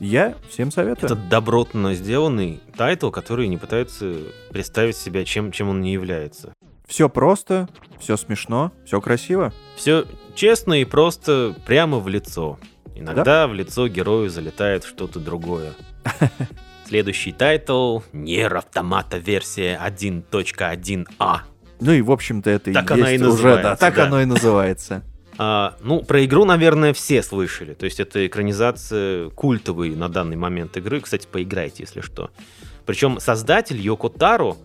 [0.00, 1.12] Я всем советую.
[1.12, 4.16] Это добротно сделанный тайтл, который не пытается
[4.50, 6.54] представить себя чем, чем он не является.
[6.86, 7.68] Все просто,
[7.98, 9.52] все смешно, все красиво.
[9.76, 12.58] Все честно и просто прямо в лицо.
[12.94, 15.74] Иногда в лицо герою залетает что-то другое.
[16.86, 21.38] Следующий тайтл Nier Automata версия 1.1а.
[21.80, 24.04] Ну и, в общем-то, это Так и она есть и уже, да, так да.
[24.06, 25.02] оно и называется.
[25.36, 27.74] А, ну, про игру, наверное, все слышали.
[27.74, 31.00] То есть это экранизация культовой на данный момент игры.
[31.00, 32.30] Кстати, поиграйте, если что.
[32.86, 34.56] Причем создатель Йоко Таро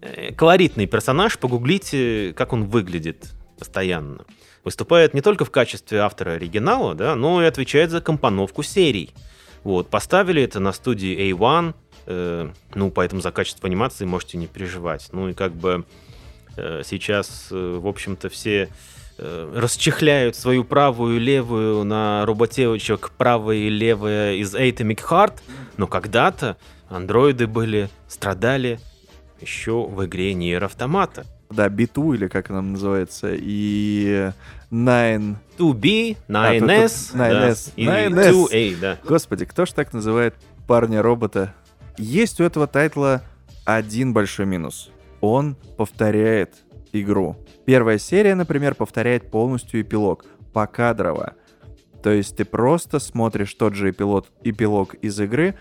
[0.00, 4.24] э, колоритный персонаж, погуглите, как он выглядит постоянно.
[4.68, 9.14] Выступает не только в качестве автора оригинала, да, но и отвечает за компоновку серий.
[9.64, 15.08] Вот, поставили это на студии A1, э, ну, поэтому за качество анимации можете не переживать.
[15.12, 15.86] Ну и как бы
[16.58, 18.68] э, сейчас, э, в общем-то, все
[19.16, 25.38] э, расчехляют свою правую и левую на роботевочек правая и левая из Atomic Heart,
[25.78, 26.58] но когда-то
[26.90, 28.80] андроиды были, страдали
[29.40, 31.24] еще в игре Nier Автомата.
[31.50, 34.30] Да, B2 или как она называется, и
[34.70, 35.36] Nine...
[35.58, 38.32] 2B, 9S, А, 9S, да, и 9S.
[38.32, 38.98] 2A, да.
[39.04, 40.34] Господи, кто ж так называет
[40.66, 41.54] парня-робота?
[41.96, 43.22] Есть у этого тайтла
[43.64, 44.90] один большой минус.
[45.20, 46.54] Он повторяет
[46.92, 47.36] игру.
[47.64, 51.34] Первая серия, например, повторяет полностью эпилог, покадрово.
[52.02, 55.56] То есть ты просто смотришь тот же эпилог, эпилог из игры,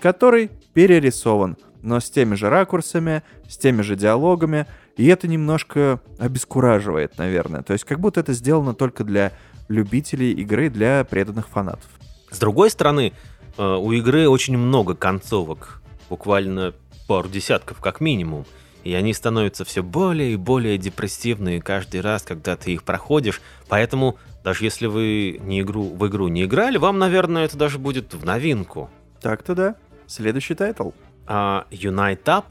[0.00, 7.18] который перерисован, но с теми же ракурсами, с теми же диалогами, и это немножко обескураживает,
[7.18, 7.62] наверное.
[7.62, 9.32] То есть как будто это сделано только для
[9.68, 11.88] любителей игры, для преданных фанатов.
[12.30, 13.12] С другой стороны,
[13.56, 16.74] э, у игры очень много концовок, буквально
[17.06, 18.44] пару десятков как минимум,
[18.84, 24.18] и они становятся все более и более депрессивные каждый раз, когда ты их проходишь, поэтому
[24.44, 28.24] даже если вы не игру, в игру не играли, вам, наверное, это даже будет в
[28.24, 28.90] новинку.
[29.20, 29.76] Так-то да.
[30.06, 30.90] Следующий тайтл.
[31.26, 32.44] А Unite Up,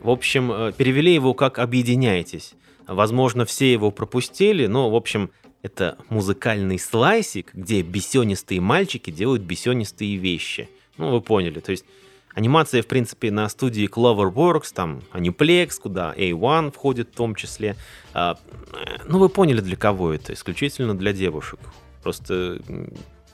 [0.00, 2.54] в общем, э, перевели его как «Объединяйтесь».
[2.86, 5.30] Возможно, все его пропустили, но, в общем,
[5.62, 10.68] это музыкальный слайсик, где бисёнистые мальчики делают бисёнистые вещи.
[10.96, 11.58] Ну, вы поняли.
[11.58, 11.84] То есть
[12.34, 17.74] анимация, в принципе, на студии Cloverworks, там Aniplex, куда A1 входит в том числе.
[18.14, 18.38] А,
[18.72, 20.32] э, ну, вы поняли, для кого это.
[20.32, 21.58] Исключительно для девушек.
[22.04, 22.60] Просто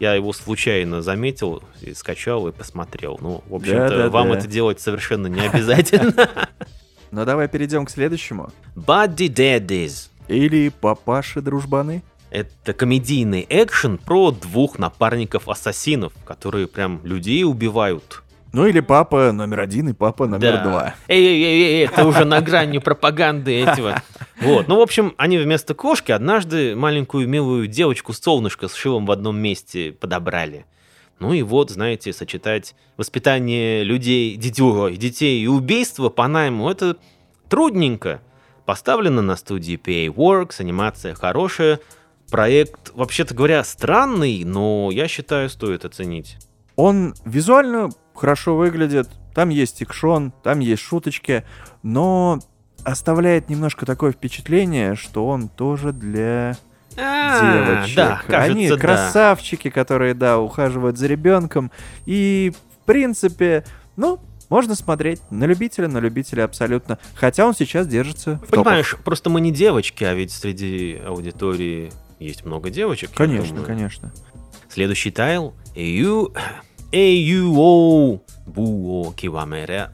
[0.03, 3.19] я его случайно заметил, и скачал и посмотрел.
[3.23, 4.11] Ну, в общем-то, Да-да-да.
[4.11, 6.29] вам это делать совершенно не обязательно.
[7.15, 8.51] Ну давай перейдем к следующему.
[8.75, 10.09] Buddy Daddies.
[10.29, 12.03] Или папаши-дружбаны.
[12.31, 18.23] Это комедийный экшен про двух напарников-ассасинов, которые прям людей убивают.
[18.53, 20.63] Ну или папа номер один и папа номер Да.
[20.63, 20.95] два.
[21.09, 24.03] Эй-эй-эй, это уже на грани пропаганды этого.
[24.41, 29.11] Вот, ну, в общем, они вместо кошки однажды маленькую милую девочку солнышко с шилом в
[29.11, 30.67] одном месте подобрали.
[31.19, 36.97] Ну и вот, знаете, сочетать воспитание людей, детей, детей и убийство по найму, это
[37.49, 38.21] трудненько.
[38.67, 41.81] Поставлено на студии PA Works, анимация хорошая.
[42.31, 46.37] Проект, вообще-то говоря, странный, но я считаю, стоит оценить.
[46.77, 51.45] Он визуально хорошо выглядит, там есть экшон, там есть шуточки,
[51.83, 52.39] но
[52.85, 56.57] оставляет немножко такое впечатление, что он тоже для
[56.97, 57.41] А,
[57.81, 57.97] девочек.
[57.97, 58.77] Да, кажется, Они да.
[58.77, 61.71] красавчики, которые, да, ухаживают за ребенком.
[62.07, 63.65] И, в принципе,
[63.97, 66.99] ну, можно смотреть на любителя, на любителя абсолютно.
[67.15, 68.65] Хотя он сейчас держится в топах.
[68.65, 73.11] Понимаешь, просто мы не девочки, а ведь среди аудитории есть много девочек.
[73.15, 74.13] Конечно, конечно.
[74.73, 75.53] Следующий тайл.
[75.77, 76.35] AU...
[76.93, 78.21] AUO...
[78.47, 79.91] Буо Кивамере.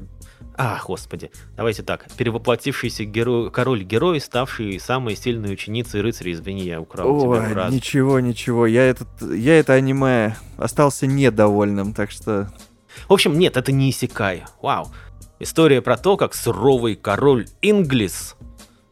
[0.57, 1.31] А, господи.
[1.57, 2.07] Давайте так.
[2.17, 6.31] Перевоплотившийся геро- король-герой, ставший самой сильной ученицей рыцаря.
[6.31, 7.75] Извини, я украл у тебя фразу.
[7.75, 8.67] ничего, ничего.
[8.67, 12.49] Я, этот, я это аниме остался недовольным, так что...
[13.09, 14.45] В общем, нет, это не Исекай.
[14.63, 14.93] Вау.
[15.41, 18.37] История про то, как суровый король Инглис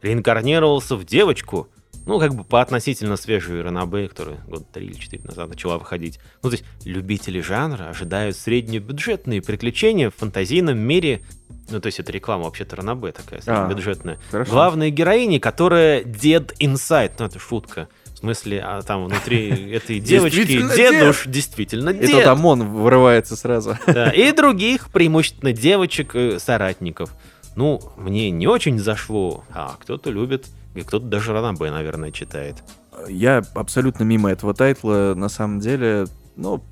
[0.01, 1.69] реинкарнировался в девочку,
[2.07, 6.19] ну, как бы по относительно свежей Ранабе, которая год три или четыре назад начала выходить.
[6.41, 11.21] Ну, то есть любители жанра ожидают среднебюджетные приключения в фантазийном мире.
[11.69, 14.17] Ну, то есть это реклама вообще-то Ранабе такая, среднебюджетная.
[14.31, 14.51] Хорошо.
[14.51, 17.89] Главной героини, которая дед инсайд, ну, это шутка.
[18.13, 22.11] В смысле, а там внутри этой девочки дедуш действительно И дед.
[22.11, 23.77] тут ОМОН вырывается сразу.
[23.85, 27.13] Да, и других, преимущественно девочек, э, соратников.
[27.55, 30.45] Ну, мне не очень зашло, а кто-то любит,
[30.77, 32.63] и кто-то даже ранобе, наверное, читает.
[33.07, 36.63] Я абсолютно мимо этого тайтла, на самом деле, ну,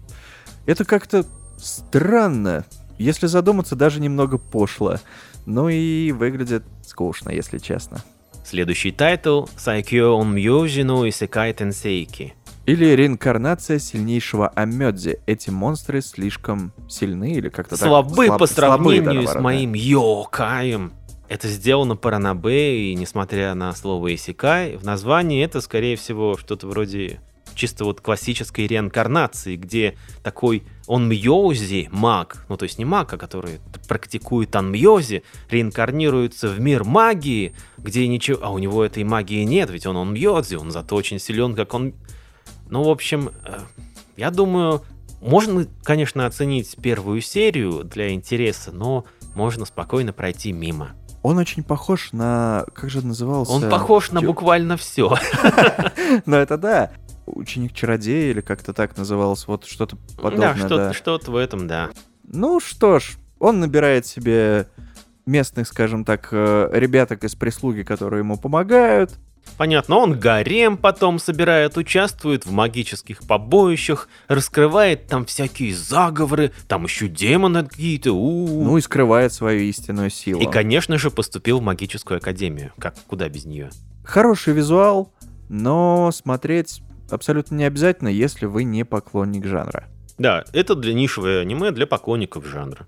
[0.65, 1.25] это как-то
[1.57, 2.65] странно.
[2.97, 4.97] Если задуматься, даже немного пошло.
[5.45, 8.03] Ну и выглядит скучно, если честно.
[8.43, 12.35] Следующий тайтл 最強陰陽師の異世界転生記.
[12.65, 15.19] Или реинкарнация сильнейшего Онмёдзи.
[15.27, 17.87] Эти монстры слишком сильны или как-то так?
[17.87, 20.93] Слабы слаб- по слабы, сравнению да, с моим Йокаем.
[21.27, 26.67] Это сделано по Ранабе, и несмотря на слово Исекай, в названии это, скорее всего, что-то
[26.67, 27.19] вроде
[27.55, 33.59] чисто вот классической реинкарнации, где такой онмьози, маг, ну то есть не маг, а который
[33.87, 38.39] практикует онмьози, реинкарнируется в мир магии, где ничего...
[38.43, 41.93] А у него этой магии нет, ведь он онмьози, он зато очень силен, как он...
[42.69, 43.59] Ну, в общем, э,
[44.17, 44.83] я думаю,
[45.21, 50.95] можно, конечно, оценить первую серию для интереса, но можно спокойно пройти мимо.
[51.25, 51.31] Да.
[51.31, 52.65] Он очень похож на...
[52.73, 53.51] Как же назывался?
[53.51, 55.15] Он похож на буквально все.
[56.25, 56.91] Ну это да.
[57.25, 59.47] Ученик чародея или как-то так называлось.
[59.47, 61.89] Вот что-то подобное, Да, что-то что-то в этом, да.
[62.23, 64.67] Ну что ж, он набирает себе
[65.25, 69.11] местных, скажем так, э, ребяток из прислуги, которые ему помогают.
[69.57, 77.07] Понятно, он гарем потом собирает, участвует в магических побоищах, раскрывает там всякие заговоры, там еще
[77.07, 78.11] демоны какие-то.
[78.11, 78.63] у-у-у.
[78.63, 80.41] Ну и скрывает свою истинную силу.
[80.41, 82.73] И, конечно же, поступил в магическую академию.
[82.77, 83.69] Как, куда без нее?
[84.03, 85.13] Хороший визуал,
[85.49, 89.87] но смотреть абсолютно не обязательно, если вы не поклонник жанра.
[90.17, 92.87] Да, это для нишевое аниме для поклонников жанра.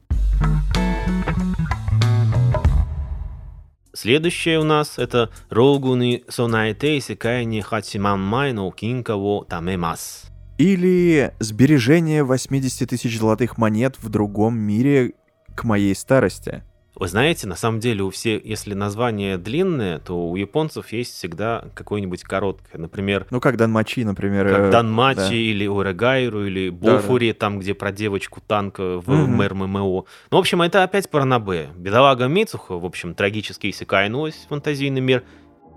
[4.00, 10.26] Следующее у нас это Рогуни Сонайте Исекайни Хачиман Май но Кинка во Тамемас.
[10.60, 15.14] Или сбережение 80 тысяч золотых монет в другом мире
[15.56, 16.64] к моей старости.
[17.00, 21.66] Вы знаете, на самом деле у всех, если название длинное, то у японцев есть всегда
[21.76, 22.80] какое-нибудь короткое.
[22.80, 24.48] Например, Ну, как Данмачи, например.
[24.50, 25.34] как э, Данмачи да.
[25.36, 26.94] или Урагайру или Да, да.
[26.96, 29.36] Бофури, там, где про девочку танка в Мгм.
[29.38, 29.78] ММО.
[29.78, 31.70] Ну, в общем, это опять про Набе.
[31.76, 35.24] Бедолага Мицуха, в общем, трагически иссякайнулась фантазийный мир,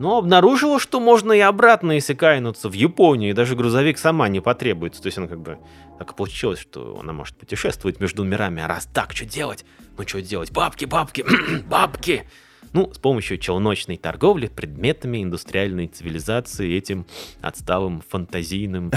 [0.01, 5.03] но обнаружила, что можно и обратно иссякайнуться в Японию, и даже грузовик сама не потребуется.
[5.03, 5.59] То есть она как бы
[5.99, 8.63] так получилось, что она может путешествовать между мирами.
[8.63, 9.67] А раз так, что делать?
[9.99, 10.51] Ну, что делать?
[10.53, 11.25] Бабки, бабки,
[11.69, 12.25] бабки!
[12.73, 17.05] Ну, с помощью челночной торговли предметами индустриальной цивилизации, этим
[17.43, 18.91] отсталым фантазийным,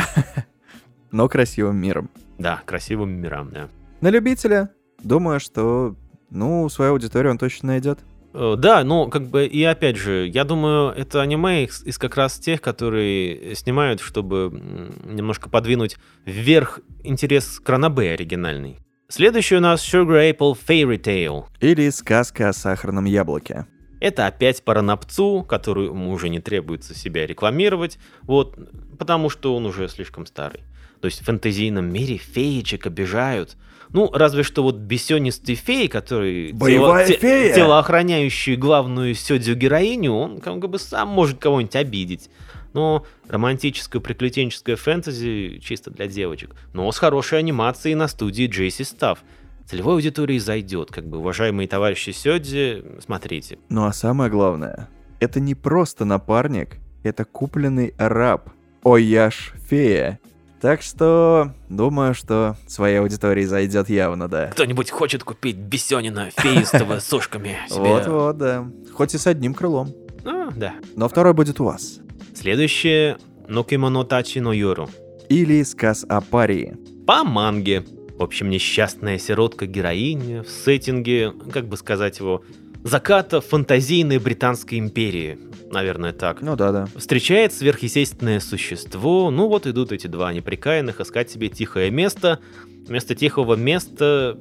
[1.12, 2.10] Но красивым миром.
[2.38, 3.68] да, красивым мирам, да.
[4.00, 5.96] На любителя, думаю, что,
[6.30, 8.00] ну, свою аудиторию он точно найдет.
[8.34, 12.18] Э, Да, ну, как бы, и опять же, я думаю, это аниме из, из как
[12.18, 18.78] раз тех, которые снимают, чтобы немножко подвинуть вверх интерес к Ранобе оригинальный.
[19.08, 21.46] Следующий у нас Sugar Apple Fairy Tale.
[21.60, 23.68] Или сказка о сахарном яблоке.
[24.00, 28.58] Это опять по Ранопцу, которую ему уже не требуется себя рекламировать, вот,
[28.98, 30.62] потому что он уже слишком старый.
[31.00, 33.56] То есть в фэнтезийном мире феечек обижают.
[33.94, 36.52] Ну, разве что вот бесенистый фей, который...
[36.52, 37.54] Боевая те- фея!
[37.56, 42.30] Телоохраняющий главную сёдзю героиню, он как бы сам может кого-нибудь обидеть.
[42.74, 46.56] Но романтическое приключенческое фэнтези чисто для девочек.
[46.74, 49.20] Но с хорошей анимацией на студии Джейси Став.
[49.68, 50.90] Целевой аудитории зайдет.
[50.92, 53.60] Как бы, уважаемые товарищи Сёдзи, смотрите.
[53.70, 58.50] Ну а самое главное, это не просто напарник, это купленный раб.
[58.84, 60.20] Ояж фея.
[60.64, 64.48] Так что, думаю, что своей аудитории зайдет явно, да.
[64.48, 67.80] Кто-нибудь хочет купить бесенина феистого с ушками себе?
[67.82, 68.66] Вот-вот, да.
[68.94, 69.94] Хоть и с одним крылом.
[70.24, 70.76] А, да.
[70.96, 72.00] Но второй будет у вас.
[72.34, 73.18] Следующее
[73.50, 74.90] Нокимоно Тачи но Йору.
[75.28, 76.78] Или сказ о парии.
[77.06, 77.84] По манге.
[78.18, 82.42] В общем, несчастная сиротка-героиня в сеттинге, как бы сказать его,
[82.84, 85.40] заката фантазийной Британской империи.
[85.72, 86.42] Наверное, так.
[86.42, 86.88] Ну да-да.
[86.96, 89.32] Встречает сверхъестественное существо.
[89.32, 92.40] Ну вот идут эти два неприкаянных искать себе тихое место.
[92.88, 94.38] Вместо тихого места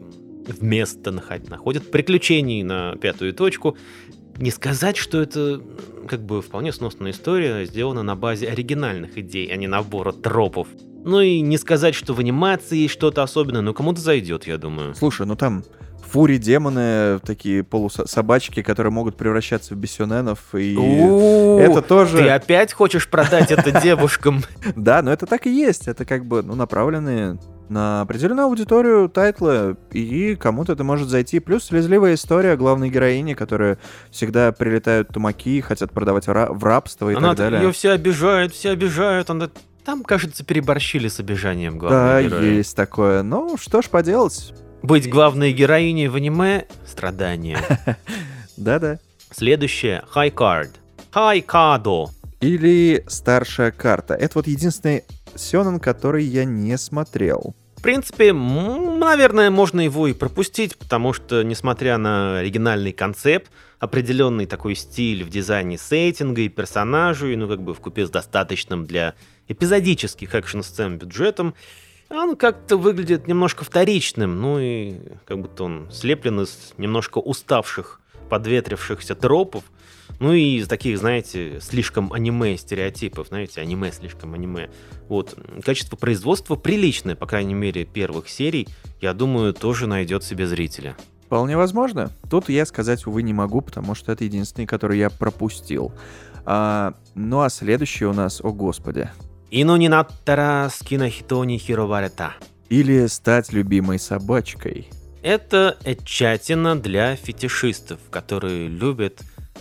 [0.47, 3.77] вместо наход- находят приключений на пятую точку.
[4.37, 5.63] Не сказать, что это
[6.09, 10.69] как бы вполне сносная история, сделана на базе оригинальных идей, а не набора тропов.
[11.05, 14.95] Ну и не сказать, что в анимации есть что-то особенное, но кому-то зайдет, я думаю.
[14.95, 15.65] Слушай, ну там
[16.13, 20.75] фури демоны, такие полусобачки, которые могут превращаться в бесюненов, и
[21.61, 22.29] это Ты тоже...
[22.31, 24.43] опять хочешь продать это девушкам?
[24.77, 25.89] Да, но это так и есть.
[25.89, 31.41] Это как бы, ну, направленные на определенную аудиторию тайтлы, и кому-то это может зайти.
[31.41, 33.79] Плюс слезливая история главной героини, которые
[34.11, 37.63] всегда прилетают тумаки, хотят продавать в ра- в рабство и Она так далее.
[37.63, 39.31] ее все обижают, все обижают.
[39.31, 39.49] Она...
[39.87, 42.55] Там, кажется, переборщили с обижанием Да, главной героини.
[42.57, 43.23] есть такое.
[43.23, 44.53] Ну, что ж поделать.
[44.83, 47.59] Быть главной героиней в аниме— страдание.
[48.57, 48.99] Да-да.
[49.31, 50.71] Следующее— High Card.
[51.13, 52.09] ハイカード.
[52.41, 54.15] Или старшая карта.
[54.15, 55.05] Это вот единственный
[55.37, 57.55] сёнэн, который я не смотрел.
[57.77, 64.75] В принципе, наверное, можно его и пропустить, потому что, несмотря на оригинальный концепт, определенный такой
[64.75, 69.15] стиль в дизайне сеттинга и персонажей, ну, как бы в купе с достаточным для
[69.49, 71.55] эпизодических экшн-сцен бюджетом,
[72.17, 74.97] он как-то выглядит немножко вторичным, ну и
[75.27, 79.65] как будто он слеплен из немножко уставших, подветрившихся тропов,
[80.21, 84.71] ну и из таких, знаете, слишком аниме стереотипов, знаете, аниме слишком аниме.
[85.09, 88.69] Вот, качество производства приличное, по крайней мере, первых серий,
[89.01, 90.97] я думаю, тоже найдет себе зрителя.
[91.27, 92.11] Вполне возможно.
[92.31, 95.93] Тут я сказать, увы, не могу, потому что это единственный, который я пропустил.
[96.45, 99.09] А, ну а следующий у нас, о господи.
[99.55, 102.33] Ино не наттара скина хито ни хироварета.
[102.71, 104.89] Или стать любимой собачкой.
[105.23, 109.21] Это этчатина для фетишистов, которые любят,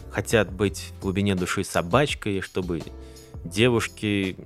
[0.09, 2.83] хотят быть в глубине души собачкой, чтобы
[3.43, 4.37] девушки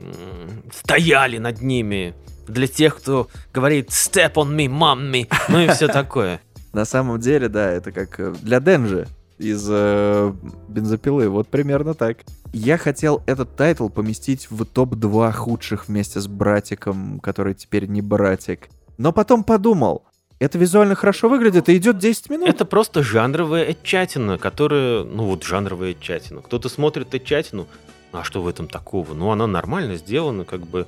[0.74, 2.16] стояли над ними.
[2.48, 6.42] Для тех, кто говорит «step on me, mommy», ну и все такое.
[6.74, 9.08] На самом деле, да, это как э, для Денжи.
[9.38, 10.34] Из э,
[10.68, 11.30] бензопилы.
[11.30, 12.20] Вот примерно так.
[12.54, 18.70] Я хотел этот тайтл поместить в топ-2 худших вместе с братиком, который теперь не братик.
[18.98, 20.06] Но потом подумал,
[20.40, 22.50] это визуально хорошо выглядит и идет 10 минут.
[22.50, 26.42] Это просто жанровая этчатина, которая, ну вот жанровая этчатина.
[26.42, 27.68] Кто-то смотрит этчатину,
[28.12, 29.14] а что в этом такого?
[29.14, 30.88] Ну, она нормально сделана, как бы,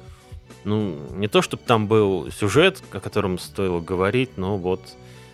[0.64, 4.82] ну, не то, чтобы там был сюжет, о котором стоило говорить, но вот,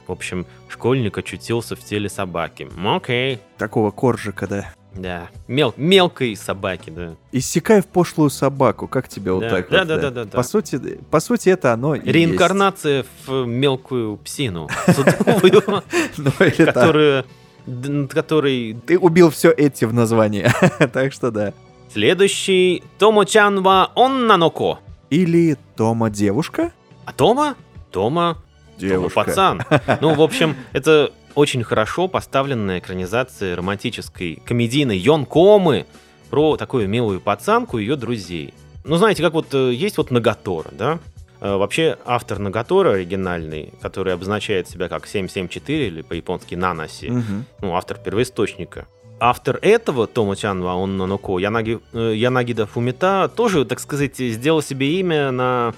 [0.08, 2.70] в общем, школьник очутился в теле собаки.
[2.86, 3.40] Окей.
[3.58, 4.74] Такого коржика, да.
[4.96, 7.16] Да, мел, мелкой собаки, да.
[7.32, 10.38] Иссякай в пошлую собаку, как тебе вот Да, так да, вот, да, да, да, да.
[10.38, 16.18] По сути, по сути, это оно Реинкарнация в мелкую псину, есть.
[17.66, 20.48] Ну, над которой Ты убил все эти в названии,
[20.94, 21.54] так что да.
[21.92, 24.80] следующий Томо-чан ва оннаноко.
[25.10, 26.74] Или Тома девушка?
[27.06, 27.56] А Тома?
[27.92, 28.38] Тома
[28.80, 29.62] Тома пацан.
[30.02, 35.86] Ну, в общем, это очень хорошо поставленная экранизация романтической комедийной Йонкомы
[36.30, 38.54] про такую милую пацанку и ее друзей.
[38.84, 41.00] Ну, знаете, как вот э, есть вот Нагатора, да?
[41.40, 47.46] Э, Вообще, автор Нагатора оригинальный, который обозначает себя как 774 или по-японски Нанаси, Мгм.
[47.62, 48.88] ну, автор первоисточника.
[49.20, 55.32] Автор этого, Томо Чанва Онноноко, Янаги, э, Янагида Фумита, тоже, так сказать, сделал себе имя
[55.32, 55.74] на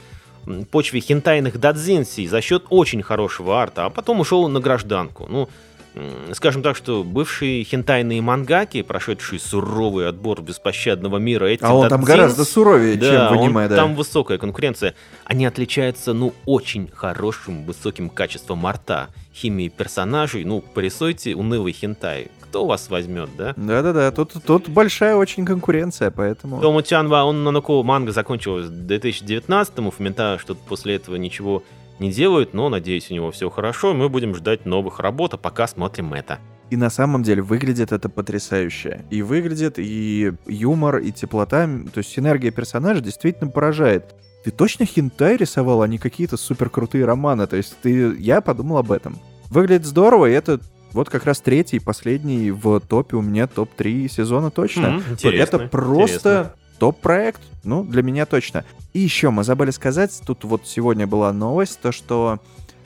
[0.71, 5.25] почве хентайных дадзинси за счет очень хорошего арта, а потом ушел на гражданку.
[5.29, 5.49] Ну,
[6.33, 12.03] скажем так, что бывшие хентайные мангаки, прошедшие суровый отбор беспощадного мира, эти А он там
[12.03, 13.75] гораздо суровее, да, чем в он- аниме, да.
[13.77, 14.93] там высокая конкуренция.
[15.23, 20.43] Они отличаются, ну, очень хорошим, высоким качеством арта, химией персонажей.
[20.43, 22.27] Ну, порисуйте унылый хентай.
[22.55, 23.53] Кто вас возьмет, да?
[23.57, 26.61] Да-да-да, тут, тут большая очень конкуренция, поэтому...
[26.61, 31.63] Тому Тянва, он Наноко манга закончилась в 2019-му, Фумита что-то после этого ничего
[31.99, 35.67] не делает, но, надеюсь, у него все хорошо, мы будем ждать новых работ, а пока
[35.67, 36.39] смотрим это.
[36.69, 39.03] И на самом деле выглядит это потрясающе.
[39.09, 44.15] И выглядит, и юмор, и теплота, то есть синергия персонажа действительно поражает.
[44.45, 47.47] Ты точно хентай рисовал, а не какие-то супер крутые романы?
[47.47, 48.15] То есть ты...
[48.17, 49.19] Я подумал об этом.
[49.49, 50.61] Выглядит здорово, и это
[50.95, 55.01] вот как раз третий, последний в топе у меня топ-3 сезона точно.
[55.11, 58.63] Интересно, это просто топ-проект, ну, для меня точно.
[58.93, 62.39] И еще мы забыли сказать, тут вот сегодня была новость, то что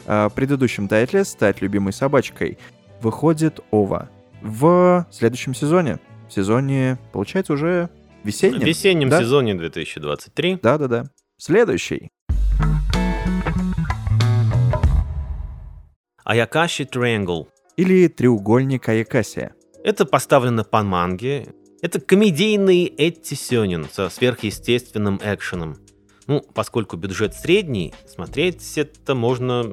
[0.07, 2.57] э, в предыдущем тайтле «Стать любимой собачкой»
[3.01, 4.09] выходит ОВА
[4.41, 5.99] в следующем сезоне.
[6.27, 7.89] В сезоне, получается, уже
[8.23, 8.59] В весеннем.
[8.61, 9.19] весеннем Да.
[9.21, 11.05] сезоне 2023 Да-да-да.
[11.37, 12.09] Следующий.
[16.23, 17.47] Аякаши Triangle.
[17.79, 19.53] Или «Треугольник Аякасия».
[19.85, 21.53] Это поставлено по манге.
[21.81, 25.77] Это комедийный Этти Сёнин со сверхъестественным экшеном.
[26.27, 29.63] Ну, поскольку бюджет средний, смотреть это можно,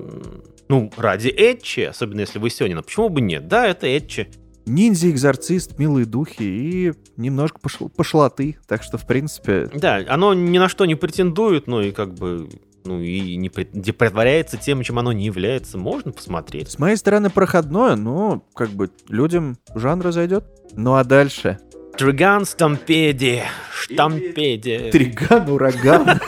[0.69, 2.79] ну, ради Этчи, особенно если вы Сёнин.
[2.79, 3.49] А почему бы нет?
[3.49, 4.29] Да, это Этчи.
[4.67, 8.57] Ниндзя-экзорцист, милые духи и немножко пошл- пошлоты.
[8.69, 12.49] Так что, в принципе, Да, оно ни на что не претендует, ну и как бы,
[12.87, 15.79] ну и не, не притворяется тем, чем оно не является.
[15.79, 16.71] Можно посмотреть.
[16.71, 20.45] С моей стороны проходное, но как бы людям жанр зайдет.
[20.73, 21.59] Ну а дальше?
[21.99, 23.43] Триган Стампеди.
[23.73, 24.91] Штампеди.
[24.93, 26.21] Триган, ураган.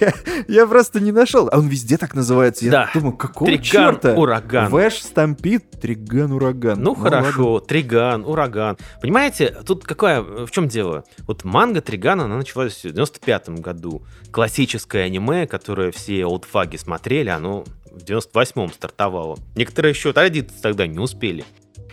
[0.00, 0.12] Я-
[0.48, 1.48] Я просто не нашел.
[1.52, 2.64] А он везде так называется.
[2.64, 2.90] Я Да.
[2.94, 3.62] думаю, какого Триган,
[3.94, 4.14] черта?
[4.14, 4.70] ураган.
[4.70, 6.80] Вэш, Стампит, Триган, ураган.
[6.82, 7.04] Ну, ладно.
[7.04, 8.76] хорошо, Триган, Ураган.
[9.00, 11.04] Понимаете, тут какое, в чем дело?
[11.26, 14.02] Вот манга Тригана, она началась в 95 году.
[14.30, 19.38] Классическое аниме, которое все олдфаги смотрели, оно в 98-м стартовало.
[19.54, 21.44] Некоторые еще родиться тогда не успели.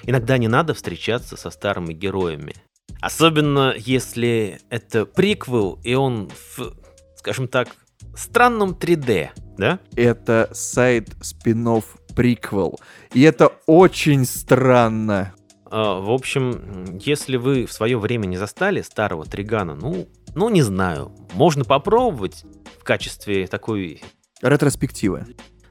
[0.04, 2.54] Иногда не надо встречаться со старыми героями.
[3.02, 6.74] Особенно если это приквел, и он в,
[7.16, 7.70] скажем так,
[8.16, 9.80] странном 3D, да?
[9.96, 11.82] Это сайт спин
[12.16, 12.80] приквел.
[13.14, 15.34] И это очень странно.
[15.66, 20.62] А, В общем, если вы в свое время не застали старого Тригана, ну, ну не
[20.62, 22.44] знаю, можно попробовать
[22.80, 24.02] в качестве такой...
[24.42, 25.26] Ретроспектива.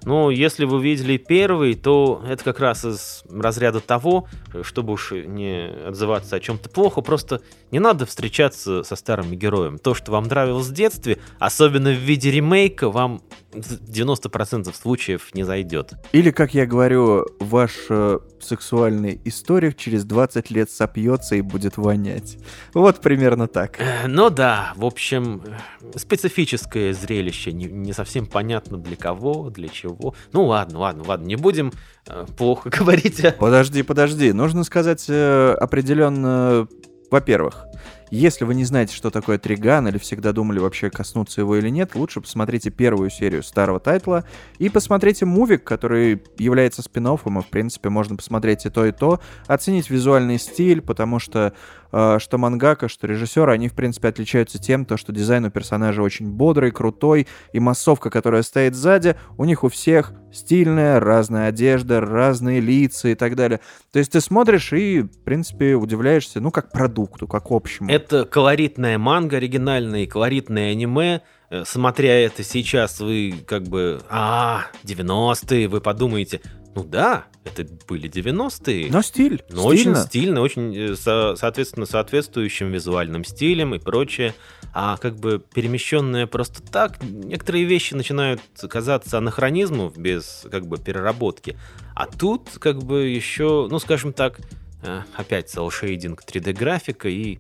[0.09, 4.27] Ну, если вы видели первый, то это как раз из разряда того,
[4.63, 9.79] чтобы уж не отзываться о чем-то плохо, просто не надо встречаться со старыми героем.
[9.79, 13.21] То, что вам нравилось в детстве, особенно в виде ремейка, вам
[13.53, 15.95] 90% случаев не зайдет.
[16.13, 22.39] Или, как я говорю, ваш э, сексуальный историк через 20 лет сопьется и будет вонять.
[22.75, 23.81] Вот примерно так.
[23.81, 29.69] Э, Ну да, в общем, э, специфическое зрелище, не, не совсем понятно для кого, для
[29.69, 30.15] чего.
[30.33, 31.73] Ну ладно, ладно, ладно, не будем
[32.07, 33.25] э, плохо говорить.
[33.39, 34.33] Подожди, подожди.
[34.33, 36.69] Нужно сказать э, определенно,
[37.11, 37.65] во-первых,
[38.11, 41.95] Если вы не знаете, что такое Триган, или всегда думали вообще коснуться его или нет,
[41.95, 44.25] лучше посмотрите первую серию старого тайтла
[44.59, 49.21] и посмотрите мувик, который является спин и, в принципе, можно посмотреть и то, и то,
[49.47, 51.53] оценить визуальный стиль, потому что
[51.91, 56.31] что мангака, что режиссер, они, в принципе, отличаются тем, то, что дизайн у персонажа очень
[56.31, 62.61] бодрый, крутой, и массовка, которая стоит сзади, у них у всех стильная, разная одежда, разные
[62.61, 63.61] лица и так далее.
[63.93, 67.91] То есть ты смотришь и, в принципе, удивляешься, ну, как продукту, как общему.
[67.91, 71.23] Это колоритная манга оригинальная и колоритное аниме.
[71.51, 76.41] Э, смотря это сейчас, вы как бы, а, 90-е, вы подумаете,
[76.75, 78.91] ну да, это были 90-е.
[78.91, 79.43] Но стиль.
[79.51, 84.35] Но очень стильно, очень, э, со, соответственно, соответствующим визуальным стилем и прочее.
[84.73, 91.57] А как бы перемещенное просто так, некоторые вещи начинают казаться анахронизмом без как бы переработки.
[91.95, 94.41] А тут как бы еще, ну скажем так,
[94.83, 97.39] э, опять селшейдинг 3D-графика, и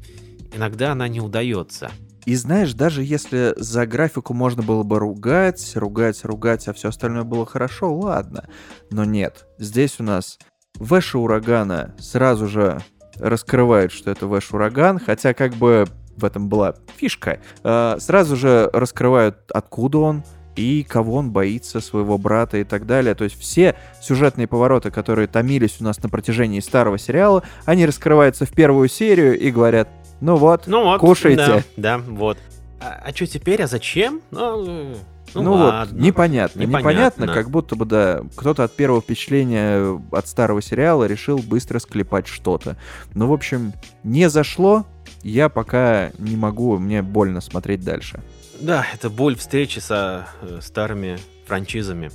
[0.52, 1.92] иногда она не удается.
[2.26, 7.24] И знаешь, даже если за графику можно было бы ругать, ругать, ругать, а все остальное
[7.24, 8.48] было хорошо, ладно.
[8.90, 10.38] Но нет, здесь у нас
[10.78, 12.80] Вэша Урагана сразу же
[13.16, 17.40] раскрывает, что это Вэш Ураган, хотя как бы в этом была фишка.
[17.64, 20.24] Э, сразу же раскрывают, откуда он,
[20.58, 23.14] и кого он боится, своего брата и так далее.
[23.14, 28.44] То есть все сюжетные повороты, которые томились у нас на протяжении старого сериала, они раскрываются
[28.44, 29.88] в первую серию и говорят,
[30.20, 31.64] ну вот, ну вот кушайте.
[31.76, 32.38] Да, да вот.
[32.80, 34.20] А, а что теперь, а зачем?
[34.30, 34.94] Ну,
[35.34, 40.28] ну, ну вот, непонятно, непонятно, непонятно, как будто бы, да, кто-то от первого впечатления от
[40.28, 42.76] старого сериала решил быстро склепать что-то.
[43.14, 43.72] Ну, в общем,
[44.04, 44.86] не зашло,
[45.22, 48.20] я пока не могу, мне больно смотреть дальше.
[48.60, 52.10] Да, это боль встречи со э, старыми франчизами.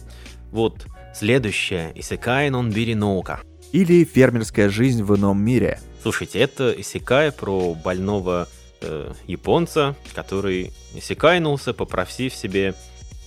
[0.52, 3.40] Вот, следующее, Исекай нон Бириноука.
[3.72, 8.50] Или фермерская жизнь в ином мире– Слушайте, это Исекай про больного
[8.82, 12.76] э, японца, который исекайнулся, попросив себе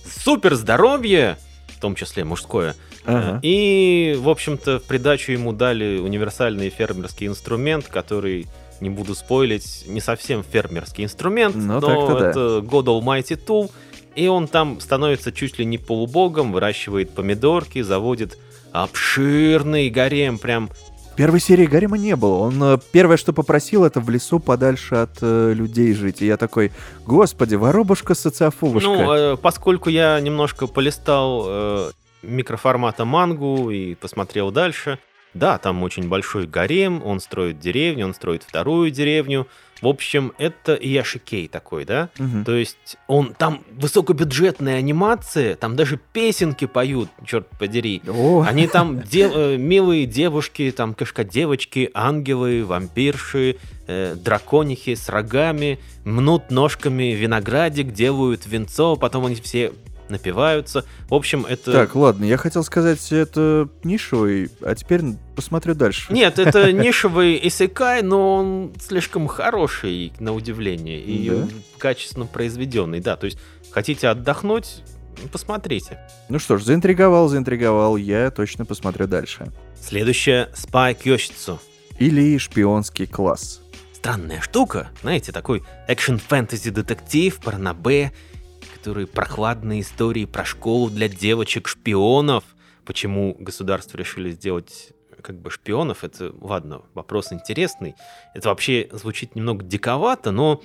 [0.05, 2.75] супер здоровье, в том числе мужское.
[3.03, 3.39] Ага.
[3.41, 8.45] И, в общем-то, в придачу ему дали универсальный фермерский инструмент, который,
[8.79, 12.67] не буду спойлить, не совсем фермерский инструмент, ну, но это да.
[12.67, 13.71] God Almighty Tool.
[14.13, 18.37] И он там становится чуть ли не полубогом, выращивает помидорки, заводит
[18.71, 20.69] обширный гарем, прям
[21.17, 22.35] первой серии Гаррима не было.
[22.35, 26.21] Он э, первое, что попросил, это в лесу подальше от э, людей жить.
[26.21, 26.71] И я такой,
[27.05, 28.87] господи, воробушка социофобушка.
[28.87, 31.91] Ну, э, поскольку я немножко полистал э,
[32.21, 34.99] микроформата мангу и посмотрел дальше,
[35.33, 39.47] да, там очень большой гарем, он строит деревню, он строит вторую деревню,
[39.81, 42.09] в общем, это Яшикей такой, да?
[42.19, 42.43] Угу.
[42.45, 48.01] То есть он там высокобюджетная анимация, там даже песенки поют, черт подери.
[48.07, 48.43] О.
[48.47, 53.57] Они там де- э, милые девушки, там кошка-девочки, ангелы, вампирши,
[53.87, 59.73] э, драконихи с рогами, мнут ножками виноградик, делают венцо, потом они все
[60.09, 60.85] напиваются.
[61.09, 61.71] В общем, это...
[61.71, 65.01] Так, ладно, я хотел сказать, это нишевый, а теперь
[65.35, 66.11] посмотрю дальше.
[66.11, 71.47] Нет, это нишевый исекай, но он слишком хороший, на удивление, и да?
[71.77, 73.15] качественно произведенный, да.
[73.15, 73.37] То есть,
[73.71, 74.83] хотите отдохнуть,
[75.31, 75.99] посмотрите.
[76.29, 79.51] Ну что ж, заинтриговал, заинтриговал, я точно посмотрю дальше.
[79.81, 81.59] Следующее Спай Кёшицу.
[81.99, 83.61] Или шпионский класс.
[83.93, 88.13] Странная штука, знаете, такой экшен-фэнтези-детектив, паранабе,
[88.77, 92.43] которые прохладные истории про школу для девочек-шпионов.
[92.85, 97.95] Почему государство решили сделать как бы шпионов, это, ладно, вопрос интересный.
[98.35, 100.61] Это вообще звучит немного диковато, но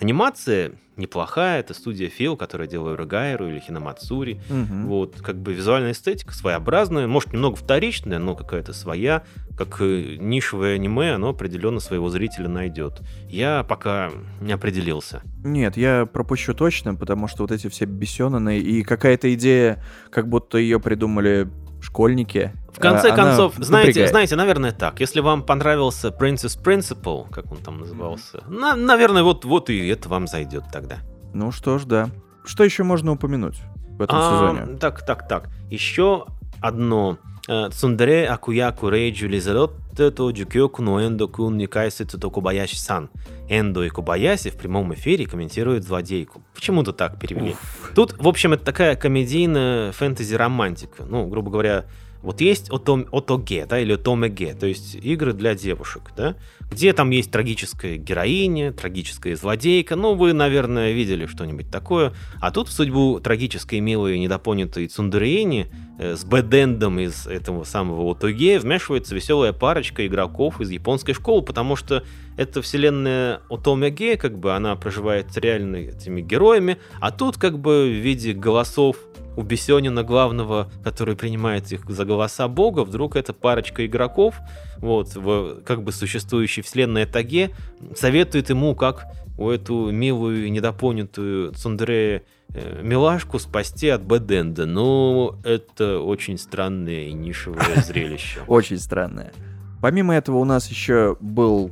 [0.00, 4.40] Анимация неплохая, это студия Фил, которая делает Рогайру или Хинамацури.
[4.48, 4.88] Угу.
[4.88, 9.24] Вот, как бы визуальная эстетика своеобразная, может, немного вторичная, но какая-то своя.
[9.56, 13.02] Как нишевое аниме, оно определенно своего зрителя найдет.
[13.28, 15.22] Я пока не определился.
[15.44, 20.58] Нет, я пропущу точно, потому что вот эти все бесенные и какая-то идея, как будто
[20.58, 21.48] ее придумали
[21.80, 22.52] школьники.
[22.72, 25.00] В конце а, концов, знаете, знаете, наверное, так.
[25.00, 30.08] Если вам понравился Princess Principle, как он там назывался, на, наверное, вот, вот и это
[30.08, 30.98] вам зайдет тогда.
[31.34, 32.10] Ну что ж, да.
[32.44, 33.60] Что еще можно упомянуть
[33.98, 34.78] в этом а, сезоне?
[34.78, 35.48] Так, так, так.
[35.68, 36.26] Еще
[36.60, 37.18] одно.
[37.48, 43.10] Э, Цундаре Акуяку Рейджу Лизаротте то Джукёку но Эндо Кун Никайсицу то Кубаяши Сан.
[43.48, 46.42] Эндо и Кубаяси в прямом эфире комментируют злодейку.
[46.54, 47.52] Почему-то так перевели.
[47.52, 47.92] Уф.
[47.94, 51.04] Тут, в общем, это такая комедийная фэнтези-романтика.
[51.04, 51.86] Ну, грубо говоря,
[52.22, 56.36] Вот есть отоге, да, или отомеге, то есть игры для девушек, да,
[56.70, 62.12] где там есть трагическая героиня, трагическая злодейка, ну, вы, наверное, видели что-нибудь такое.
[62.40, 68.58] А тут в судьбу трагической, милой, недопонятой Цундериени э, с бэдендом из этого самого Отоге
[68.58, 72.04] вмешивается веселая парочка игроков из японской школы, потому что
[72.36, 77.88] эта вселенная Отомеге, как бы, она проживает с реальными этими героями, а тут, как бы,
[77.88, 78.96] в виде голосов
[79.40, 84.34] у Бесенина главного, который принимает их за голоса бога, вдруг эта парочка игроков,
[84.78, 87.50] вот, в как бы существующей вселенной Таге,
[87.96, 89.06] советует ему, как
[89.38, 94.66] у эту милую недопонятую Цундере э, милашку спасти от Бэденда.
[94.66, 98.40] Ну, это очень странное и нишевое зрелище.
[98.46, 99.32] Очень странное.
[99.80, 101.70] Помимо этого у нас еще был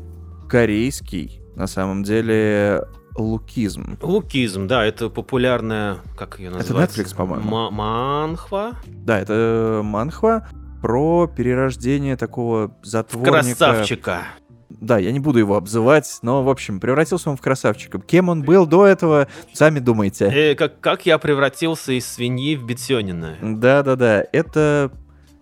[0.49, 2.85] корейский, на самом деле,
[3.19, 3.99] лукизм.
[4.01, 7.03] Лукизм, да, это популярная, как ее Это называется?
[7.03, 7.49] Netflix, по-моему.
[7.49, 8.77] Ма- манхва?
[8.87, 10.49] Да, это манхва
[10.81, 13.33] про перерождение такого затворника.
[13.57, 14.23] Красавчика.
[14.71, 17.99] Да, я не буду его обзывать, но, в общем, превратился он в красавчика.
[18.01, 20.27] Кем он был до этого, сами думайте.
[20.27, 23.37] Э, как, как я превратился из свиньи в Бетсенина.
[23.43, 24.93] Да-да-да, это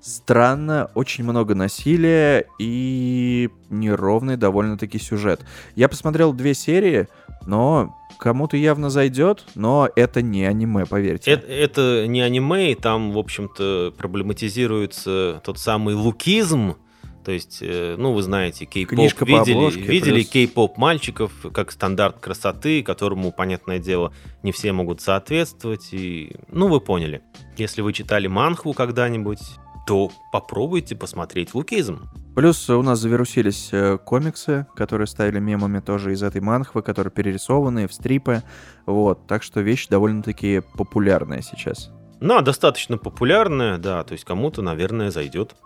[0.01, 5.41] странно, очень много насилия и неровный довольно-таки сюжет.
[5.75, 7.09] Я посмотрел две серии,
[7.47, 11.31] но кому-то явно зайдет, но это не аниме, поверьте.
[11.31, 16.77] Это, это не аниме, и там, в общем-то, проблематизируется тот самый лукизм.
[17.25, 22.21] То есть, э, ну, вы знаете, кей-поп видели, обложке, видели плюс- кей-поп мальчиков как стандарт
[22.21, 24.13] красоты, которому, понятное дело,
[24.45, 25.89] не все могут соответствовать.
[25.93, 27.23] И, ну, вы поняли.
[27.57, 29.41] Если вы читали манхву когда-нибудь,
[29.89, 32.09] то попробуйте посмотреть лукизм.
[32.37, 37.89] Плюс у нас завирусились э, комиксы, которые ставили мемами тоже из этой манхвы, которые перерисованы
[37.89, 38.43] в стрипы.
[38.85, 41.91] Вот, так что вещь довольно-таки популярная сейчас.
[42.21, 45.57] Ну, достаточно популярная, да, то есть кому-то, наверное, зайдет.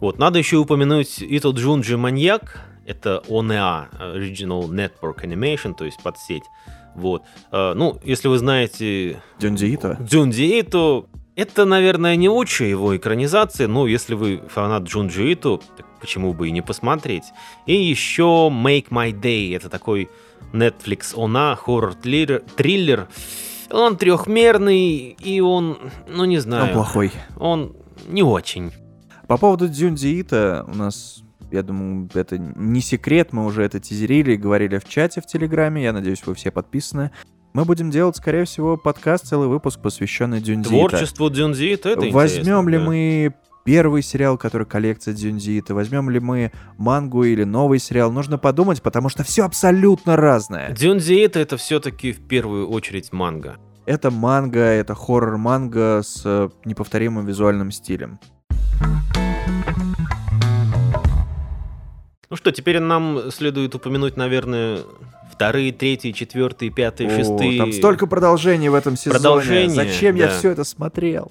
[0.00, 6.44] Вот, надо еще упомянуть Ито Джунджи Маньяк, это ONEA, Original Network Animation, то есть подсеть.
[6.96, 7.22] Вот.
[7.52, 9.96] Э, Ну, если вы знаете Дзюндзи Ито.
[10.02, 11.06] Джунджи Ито,
[11.36, 16.48] это, наверное, не лучшая его экранизация, но если вы фанат Джунджи Ито, так почему бы
[16.48, 17.24] и не посмотреть.
[17.66, 20.08] И еще Make My Day, это такой
[20.52, 22.42] Netflix ONA, хоррор-триллер.
[22.56, 23.08] триллер.
[23.70, 25.78] Он трехмерный, и он,
[26.08, 27.12] ну не знаю, Он плохой.
[27.36, 27.74] он
[28.08, 28.72] не очень.
[29.26, 34.36] По поводу Дзюндзи Ито у нас, я думаю, это не секрет, мы уже это тизерили,
[34.36, 37.10] говорили в чате в Телеграме, я надеюсь, вы все подписаны.
[37.54, 40.68] Мы будем делать, скорее всего, подкаст, целый выпуск, посвященный Дзюндиита.
[40.88, 42.84] Творчество Дзюнзиита, это Возьмем интересно, ли да.
[42.84, 43.34] мы
[43.66, 49.08] первый сериал, который коллекция Дзюндиита, возьмем ли мы мангу или новый сериал, нужно подумать, потому
[49.08, 50.70] что все абсолютно разное.
[50.70, 53.56] Дзюнзиита это все-таки в первую очередь манга.
[53.84, 58.20] Это манга, это хоррор-манга с э, неповторимым визуальным стилем.
[62.30, 64.80] Ну что, теперь нам следует упомянуть, наверное,
[65.36, 67.58] вторые, третьи, четвертые, пятые, О, шестые.
[67.58, 69.14] Там столько продолжений в этом сезоне.
[69.14, 70.38] Продолжение, Зачем я да.
[70.38, 71.30] все это смотрел?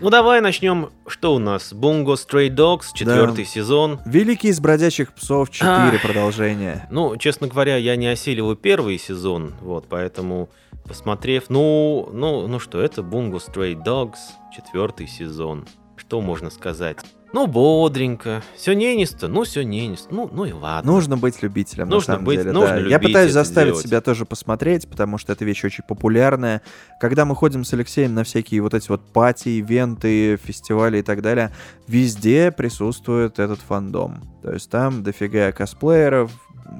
[0.00, 0.88] Ну давай начнем.
[1.06, 1.72] Что у нас?
[1.72, 4.00] Bungo Stray Dogs, четвертый сезон.
[4.06, 6.02] Великий из бродячих псов 4 Ах.
[6.02, 6.88] продолжение.
[6.90, 10.48] Ну, честно говоря, я не осилил первый сезон, вот, поэтому
[10.88, 14.16] посмотрев, ну, ну, ну что, это Bungo Stray Dogs,
[14.56, 15.66] четвертый сезон.
[15.96, 16.96] Что можно сказать?
[17.32, 20.90] Ну, бодренько, все ненисто, ну, все ненисто, ну, ну и ладно.
[20.90, 22.50] Нужно быть любителем, на Нужно самом быть- деле.
[22.50, 22.76] нужно да.
[22.78, 23.86] любить Я пытаюсь заставить делать.
[23.86, 26.60] себя тоже посмотреть, потому что эта вещь очень популярная.
[27.00, 31.22] Когда мы ходим с Алексеем на всякие вот эти вот пати, ивенты, фестивали и так
[31.22, 31.52] далее,
[31.86, 34.22] везде присутствует этот фандом.
[34.42, 36.32] То есть там дофига косплееров,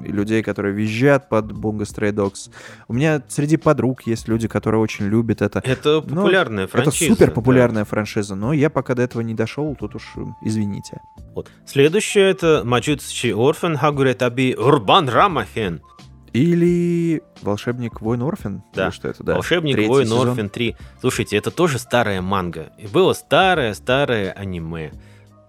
[0.03, 2.51] людей, которые визжат под Bungo Stray Dogs.
[2.87, 5.61] У меня среди подруг есть люди, которые очень любят это.
[5.63, 7.05] это популярная франшиза.
[7.05, 7.33] это супер да.
[7.33, 10.03] популярная франшиза, но я пока до этого не дошел, тут уж
[10.41, 11.01] извините.
[11.35, 11.49] Вот.
[11.65, 15.81] Следующее это Маджутсучи Орфен Хагуре Таби Урбан Рамахен.
[16.33, 18.63] Или Волшебник Воин Орфен.
[18.73, 18.85] Да.
[18.85, 19.33] Или что это, да.
[19.33, 20.29] Волшебник Третий Воин сезон.
[20.29, 20.75] Орфен 3.
[21.01, 22.71] Слушайте, это тоже старая манга.
[22.77, 24.93] И было старое-старое аниме.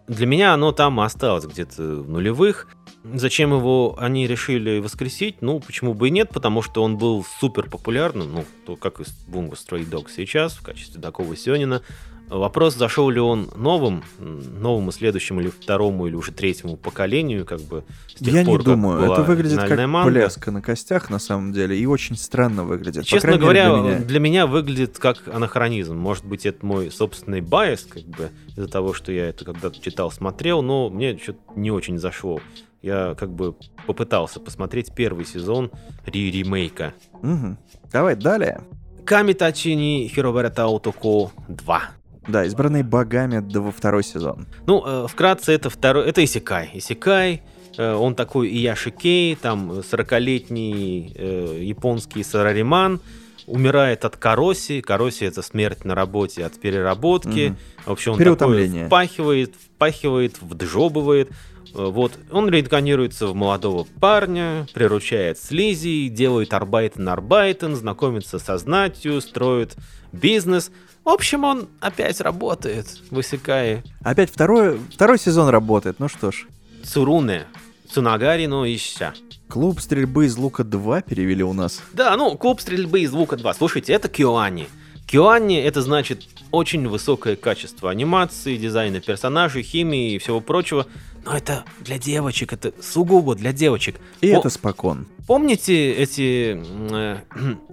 [0.09, 2.67] Для меня оно там осталось где-то в нулевых.
[3.05, 5.43] Зачем его они решили воскресить?
[5.43, 9.05] Ну, почему бы и нет, потому что он был супер популярным, ну, то, как и
[9.29, 11.83] Bungo Stray Dog сейчас, в качестве такого Сёнина.
[12.29, 17.85] Вопрос, зашел ли он новым, новому следующему или второму, или уже третьему поколению, как бы,
[18.09, 19.13] с тех Я пор, не думаю.
[19.13, 20.11] Это выглядит как манга.
[20.11, 23.05] пляска на костях, на самом деле, и очень странно выглядит.
[23.05, 23.99] Честно мере, говоря, для меня.
[23.99, 25.95] для меня выглядит как анахронизм.
[25.97, 30.11] Может быть, это мой собственный bias, как бы, из-за того, что я это когда-то читал,
[30.11, 32.41] смотрел, но мне что-то не очень зашло.
[32.83, 33.55] Я как бы
[33.87, 35.71] попытался посмотреть первый сезон
[36.05, 36.95] ри-ремейка.
[37.23, 37.57] Мгм.
[37.93, 38.63] Давай далее.
[39.05, 41.83] Камитачи ни Хиробарата Отоко 2.
[42.29, 44.47] Да, избранный богами до во второй сезон.
[44.67, 46.09] Ну, э, вкратце, это второй...
[46.09, 46.71] Это Исекай.
[46.75, 47.43] Исекай,
[47.77, 53.01] э, он такой Ияши Кей, там 40-летний э, японский сарариман,
[53.47, 54.81] умирает от кароси.
[54.81, 57.49] Кароси это смерть на работе от переработки.
[57.49, 57.59] Мгм.
[57.87, 61.31] В общем, он такой впахивает, впахивает, вджобывает.
[61.75, 69.21] Э, Вот, он реинкарнируется в молодого парня, приручает слизи, делает арбайтен арбайтен, знакомится со знатью,
[69.21, 69.77] строит
[70.13, 70.71] бизнес.
[71.05, 76.47] В общем, он опять работает, высекая Опять второй, второй сезон работает, ну что ж.
[76.85, 77.45] Цуруне,
[77.91, 79.15] Цунагари, но ища.
[79.49, 81.83] Клуб стрельбы из лука 2 перевели у нас.
[81.93, 83.53] Да, ну, клуб стрельбы из лука 2.
[83.55, 84.69] Слушайте, это Киоани.
[85.13, 90.87] Киоани это значит очень высокое качество анимации, дизайна персонажей, химии и всего прочего.
[91.27, 94.01] Но это для девочек, это сугубо для девочек.
[94.23, 95.07] И О, это спокон.
[95.27, 96.59] Помните эти
[96.93, 97.17] э,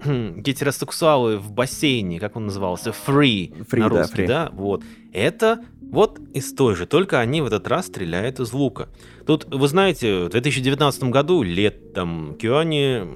[0.36, 2.90] гетеросексуалы в бассейне, как он назывался?
[2.90, 4.26] Free, Free, на да, русский, free.
[4.26, 4.50] да?
[4.52, 4.82] Вот.
[5.14, 8.90] Это вот из той же, только они в этот раз стреляют из лука.
[9.26, 13.08] Тут, вы знаете, в 2019 году, летом, Киоани,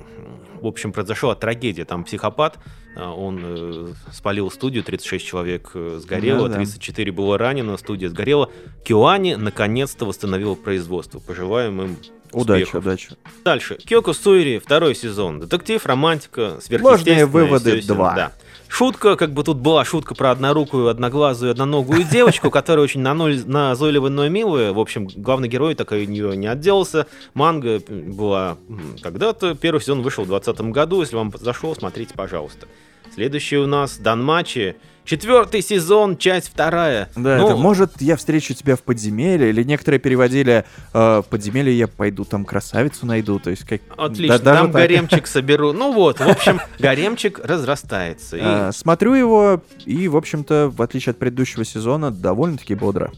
[0.63, 1.85] в общем, произошла трагедия.
[1.85, 2.59] Там психопат,
[2.97, 6.55] он э, спалил студию, 36 человек э, сгорело, Да-да.
[6.57, 8.51] 34 было ранено, студия сгорела.
[8.85, 11.19] Киоани наконец-то восстановил производство.
[11.19, 11.97] Пожелаем им
[12.33, 12.85] Удачи, успехов.
[12.85, 13.09] удачи.
[13.45, 13.79] Дальше.
[13.87, 15.41] Кёко Суири, второй сезон.
[15.41, 17.27] Детектив, романтика, Ложные сверхъестественное.
[17.27, 18.15] выводы всё- всё, два.
[18.15, 18.33] Да.
[18.75, 24.11] Шутка, как бы тут была шутка про однорукую, одноглазую, одноногую девочку, которая очень наной- назойливая,
[24.11, 24.73] но и милая.
[24.73, 27.07] В общем, главный герой так от нее не отделался.
[27.35, 28.57] Манга была
[29.01, 29.55] когда-то.
[29.55, 31.03] Первый сезон вышел в 2020 году.
[31.03, 32.67] Если вам зашел, смотрите, пожалуйста.
[33.13, 34.77] Следующий у нас Данмачи.
[35.05, 37.11] Четвертый сезон, часть вторая.
[37.15, 41.77] Да, Ну, это может я встречу тебя в подземелье, или некоторые переводили э, в подземелье
[41.77, 43.83] я пойду там красавицу найду, то есть как...
[43.99, 44.81] Отлично, Да, там так.
[44.81, 45.75] гаремчик соберу.
[45.75, 48.39] Ну вот, в общем, гаремчик разрастается.
[48.39, 53.13] И А, смотрю его, и, в общем-то, в отличие от предыдущего сезона, довольно-таки бодро.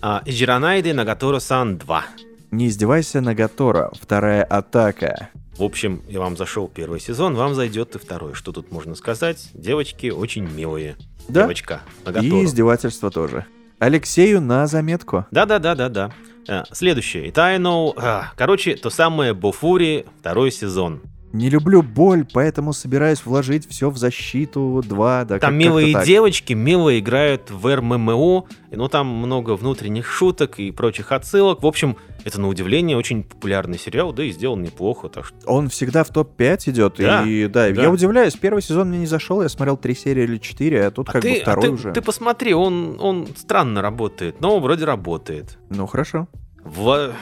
[0.00, 2.04] А, Жиранайды Нагатора-сан 2.
[2.52, 3.90] Не издевайся, Нагатора.
[4.00, 5.30] Вторая атака.
[5.56, 8.34] В общем, я вам зашел первый сезон, вам зайдет и второй.
[8.34, 9.50] Что тут можно сказать?
[9.54, 10.96] Девочки очень милые.
[11.28, 11.42] Да?
[11.42, 11.82] Девочка
[12.22, 13.44] И издевательство тоже.
[13.78, 15.26] Алексею на заметку.
[15.30, 16.12] Да-да-да-да-да.
[16.48, 17.28] А, Следующее.
[17.28, 17.92] Итайно.
[17.96, 21.02] а, Короче, то самое Бофури, второй сезон.
[21.32, 25.24] Не люблю боль, поэтому собираюсь вложить все в защиту 2.
[25.24, 26.04] Да, Там как- милые так.
[26.04, 31.62] девочки, мило играют в РММО, но там много внутренних шуток и прочих отсылок.
[31.62, 35.68] В общем, это на удивление очень популярный сериал, да и сделан неплохо, так что Он
[35.68, 37.82] всегда в топ-5 идет, Да, и да, да.
[37.82, 41.08] я удивляюсь, первый сезон мне не зашел, я смотрел три серии или четыре, а тут
[41.08, 41.92] А как ты, бы а второй ты- уже.
[41.92, 45.58] ты посмотри, он, он странно работает, но вроде работает.
[45.70, 46.28] Ну хорошо.
[46.64, 47.12] В-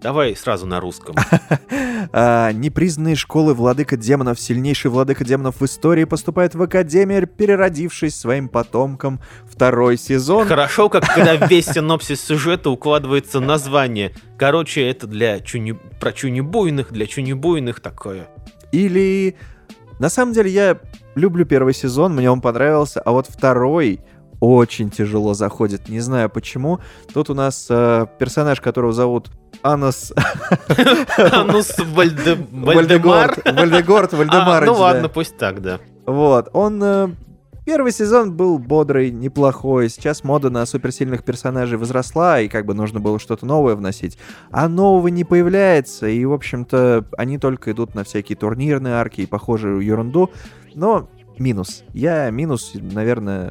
[0.00, 1.16] Давай сразу на русском.
[2.12, 8.48] А, непризнанные школы владыка демонов, сильнейший владыка демонов в истории, поступает в Академию, переродившись своим
[8.48, 9.20] потомком.
[9.50, 10.46] Второй сезон.
[10.46, 14.14] Хорошо, как когда весь синопсис сюжета укладывается название.
[14.38, 15.72] Короче, это для чуни...
[15.72, 18.28] про чунибуйных, для чунибуйных такое.
[18.70, 19.36] Или...
[19.98, 20.78] На самом деле я
[21.16, 24.00] люблю первый сезон, мне он понравился, а вот второй
[24.40, 25.88] очень тяжело заходит.
[25.88, 26.80] Не знаю почему.
[27.12, 29.30] Тут у нас э, персонаж, которого зовут
[29.62, 30.12] Анус
[31.78, 32.34] Вальде...
[32.52, 33.36] Вальдемар.
[33.44, 34.14] Вальдегорд.
[34.14, 35.80] А, Вальдемарович, ну ладно, пусть так, да.
[36.06, 36.82] Вот, он...
[36.82, 37.08] э,
[37.66, 39.88] Первый сезон был бодрый, неплохой.
[39.88, 44.18] Сейчас мода на суперсильных персонажей возросла, и как бы нужно было что-то новое вносить.
[44.52, 49.26] А нового не появляется, и, в общем-то, они только идут на всякие турнирные арки и
[49.26, 50.30] похожую ерунду.
[50.76, 51.82] Но минус.
[51.92, 53.50] Я минус, наверное,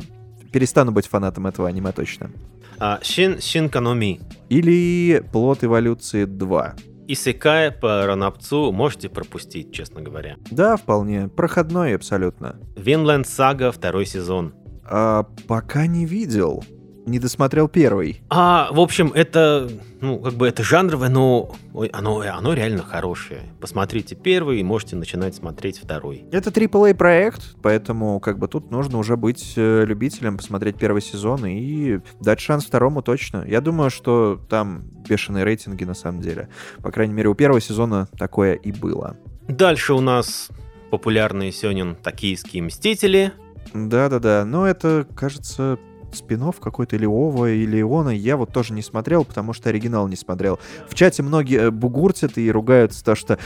[0.53, 2.31] перестану быть фанатом этого аниме точно.
[2.79, 4.21] А, Шин Шинканоми.
[4.49, 6.75] Или Плод эволюции 2.
[7.07, 10.37] Исекая по Ранапцу можете пропустить, честно говоря.
[10.49, 11.27] Да, вполне.
[11.27, 12.59] Проходной абсолютно.
[12.75, 14.53] Винленд Сага второй сезон.
[14.83, 16.63] А, пока не видел.
[17.05, 18.21] Не досмотрел первый.
[18.29, 19.69] А, в общем, это,
[20.01, 21.55] ну, как бы это жанровое, но
[21.93, 23.43] оно, оно реально хорошее.
[23.61, 26.25] Посмотрите первый и можете начинать смотреть второй.
[26.31, 31.45] Это AAA проект, поэтому как бы тут нужно уже быть э, любителем, посмотреть первый сезон
[31.45, 33.45] и дать шанс второму точно.
[33.47, 36.49] Я думаю, что там бешеные рейтинги на самом деле.
[36.81, 39.15] По крайней мере, у первого сезона такое и было.
[39.47, 40.49] Дальше у нас
[40.89, 43.31] популярные сёнин «Токийские мстители».
[43.73, 45.77] Да-да-да, но это, кажется,
[46.15, 48.09] спинов какой-то или Ова, или Иона.
[48.09, 50.59] Я вот тоже не смотрел, потому что оригинал не смотрел.
[50.89, 53.37] В чате многие э, бугуртят и ругаются то, что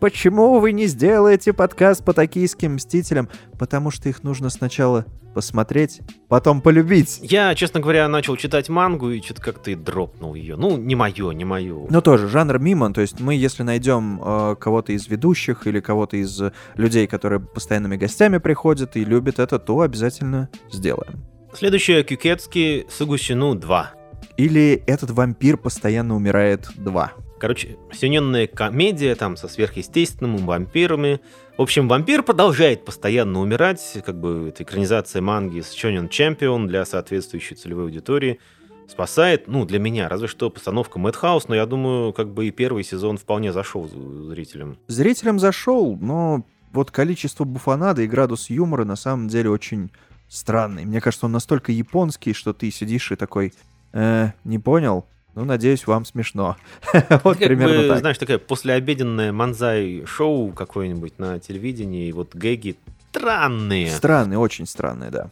[0.00, 3.28] Почему вы не сделаете подкаст по токийским мстителям?
[3.58, 7.18] Потому что их нужно сначала посмотреть, потом полюбить.
[7.22, 10.56] Я, честно говоря, начал читать мангу и что-то как-то и дропнул ее.
[10.56, 11.86] Ну, не мое, не мое.
[11.90, 16.16] Но тоже жанр мимо, то есть мы, если найдем э, кого-то из ведущих или кого-то
[16.16, 16.40] из
[16.76, 21.24] людей, которые постоянными гостями приходят и любят это, то обязательно сделаем.
[21.54, 23.90] Следующее Кюкетский Сугусину 2.
[24.36, 27.12] Или этот вампир постоянно умирает 2.
[27.40, 31.20] Короче, синенная комедия там со сверхъестественным вампирами.
[31.56, 36.84] В общем, вампир продолжает постоянно умирать, как бы это экранизация манги с Чонен Чемпион для
[36.84, 38.38] соответствующей целевой аудитории.
[38.86, 42.84] Спасает, ну, для меня, разве что постановка Мэтхаус, но я думаю, как бы и первый
[42.84, 44.78] сезон вполне зашел зрителям.
[44.86, 49.90] Зрителям зашел, но вот количество буфанады и градус юмора на самом деле очень
[50.28, 50.84] странный.
[50.84, 53.52] Мне кажется, он настолько японский, что ты сидишь и такой,
[53.92, 56.56] э, не понял, ну, надеюсь, вам смешно.
[57.22, 57.98] вот примерно бы, так.
[57.98, 62.76] Знаешь, такая послеобеденное манзай-шоу какое-нибудь на телевидении, и вот гэги
[63.10, 63.90] странные.
[63.90, 65.30] Странные, очень странные, да.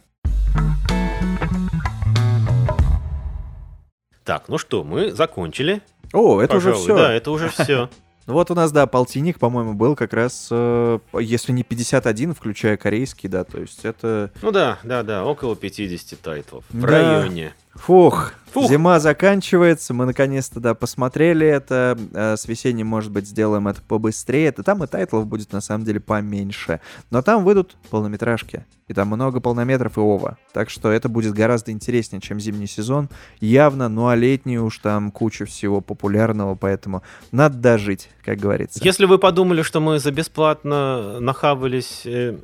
[4.23, 5.81] Так, ну что, мы закончили.
[6.13, 6.97] О, это Пожалуй, уже все.
[6.97, 7.89] Да, это уже все.
[8.27, 12.75] Ну вот у нас, да, полтинник, по-моему, был как раз, э, если не 51, включая
[12.75, 14.31] корейский, да, то есть это...
[14.41, 16.65] Ну да, да, да, около 50 тайтлов.
[16.69, 16.87] В да.
[16.87, 17.53] районе.
[17.77, 23.67] Фух, Фух, зима заканчивается, мы наконец-то, да, посмотрели это, э, с весенним, может быть, сделаем
[23.67, 28.65] это побыстрее, это там и тайтлов будет, на самом деле, поменьше, но там выйдут полнометражки,
[28.87, 33.09] и там много полнометров и ова, так что это будет гораздо интереснее, чем зимний сезон,
[33.39, 38.79] явно, ну а летний уж там куча всего популярного, поэтому надо дожить, как говорится.
[38.83, 42.37] Если вы подумали, что мы за бесплатно нахавались э,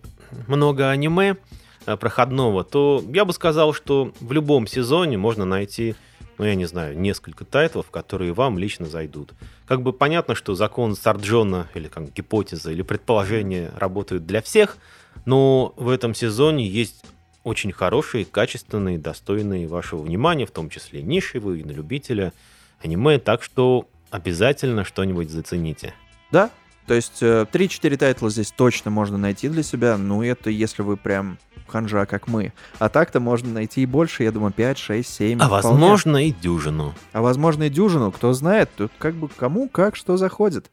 [0.47, 1.37] много аниме,
[1.85, 5.95] проходного, то я бы сказал, что в любом сезоне можно найти,
[6.37, 9.33] ну я не знаю, несколько тайтлов, которые вам лично зайдут.
[9.67, 14.77] Как бы понятно, что закон Сарджона или как гипотеза или предположение работают для всех,
[15.25, 17.03] но в этом сезоне есть
[17.43, 22.33] очень хорошие, качественные, достойные вашего внимания, в том числе нишевые и на любителя
[22.81, 25.93] аниме, так что обязательно что-нибудь зацените.
[26.31, 26.49] Да,
[26.87, 30.97] то есть 3-4 э, тайтла здесь точно можно найти для себя, ну это если вы
[30.97, 31.37] прям
[31.73, 32.53] ханжа, как мы.
[32.77, 35.39] А так-то можно найти и больше, я думаю, 5, 6, 7.
[35.41, 35.79] А вполне.
[35.79, 36.93] возможно и дюжину.
[37.13, 40.69] А возможно и дюжину, кто знает, тут как бы кому как что заходит.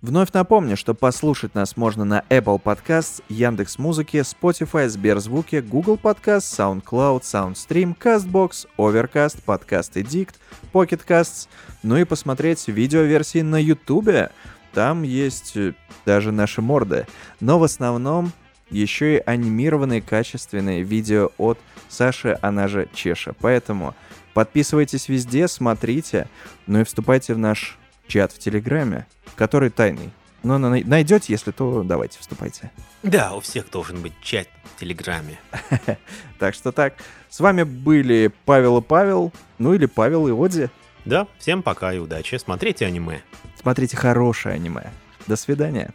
[0.00, 6.82] Вновь напомню, что послушать нас можно на Apple Podcasts, Яндекс Музыке, Spotify, Сберзвуке, Google Podcasts,
[6.82, 10.34] SoundCloud, SoundStream, CastBox, Overcast, Podcast Addict,
[10.74, 11.48] Pocket Casts,
[11.82, 14.30] ну и посмотреть видеоверсии на YouTube.
[14.74, 17.06] Там есть э, даже наши морды.
[17.40, 18.32] Но в основном
[18.70, 21.58] еще и анимированные качественные видео от
[21.88, 23.34] Саши, она же Чеша.
[23.40, 23.94] Поэтому
[24.34, 26.26] подписывайтесь везде, смотрите,
[26.66, 29.06] ну и вступайте в наш чат в Телеграме,
[29.36, 30.10] который тайный.
[30.42, 32.70] Но найдете, если то давайте, вступайте.
[33.02, 35.38] Да, у всех должен быть чат в Телеграме.
[36.38, 36.94] Так что так.
[37.30, 40.68] С вами были Павел и Павел, ну или Павел и Оди.
[41.06, 42.36] Да, всем пока и удачи.
[42.36, 43.22] Смотрите аниме.
[43.64, 44.92] Смотрите хорошее аниме.
[45.26, 45.94] До свидания.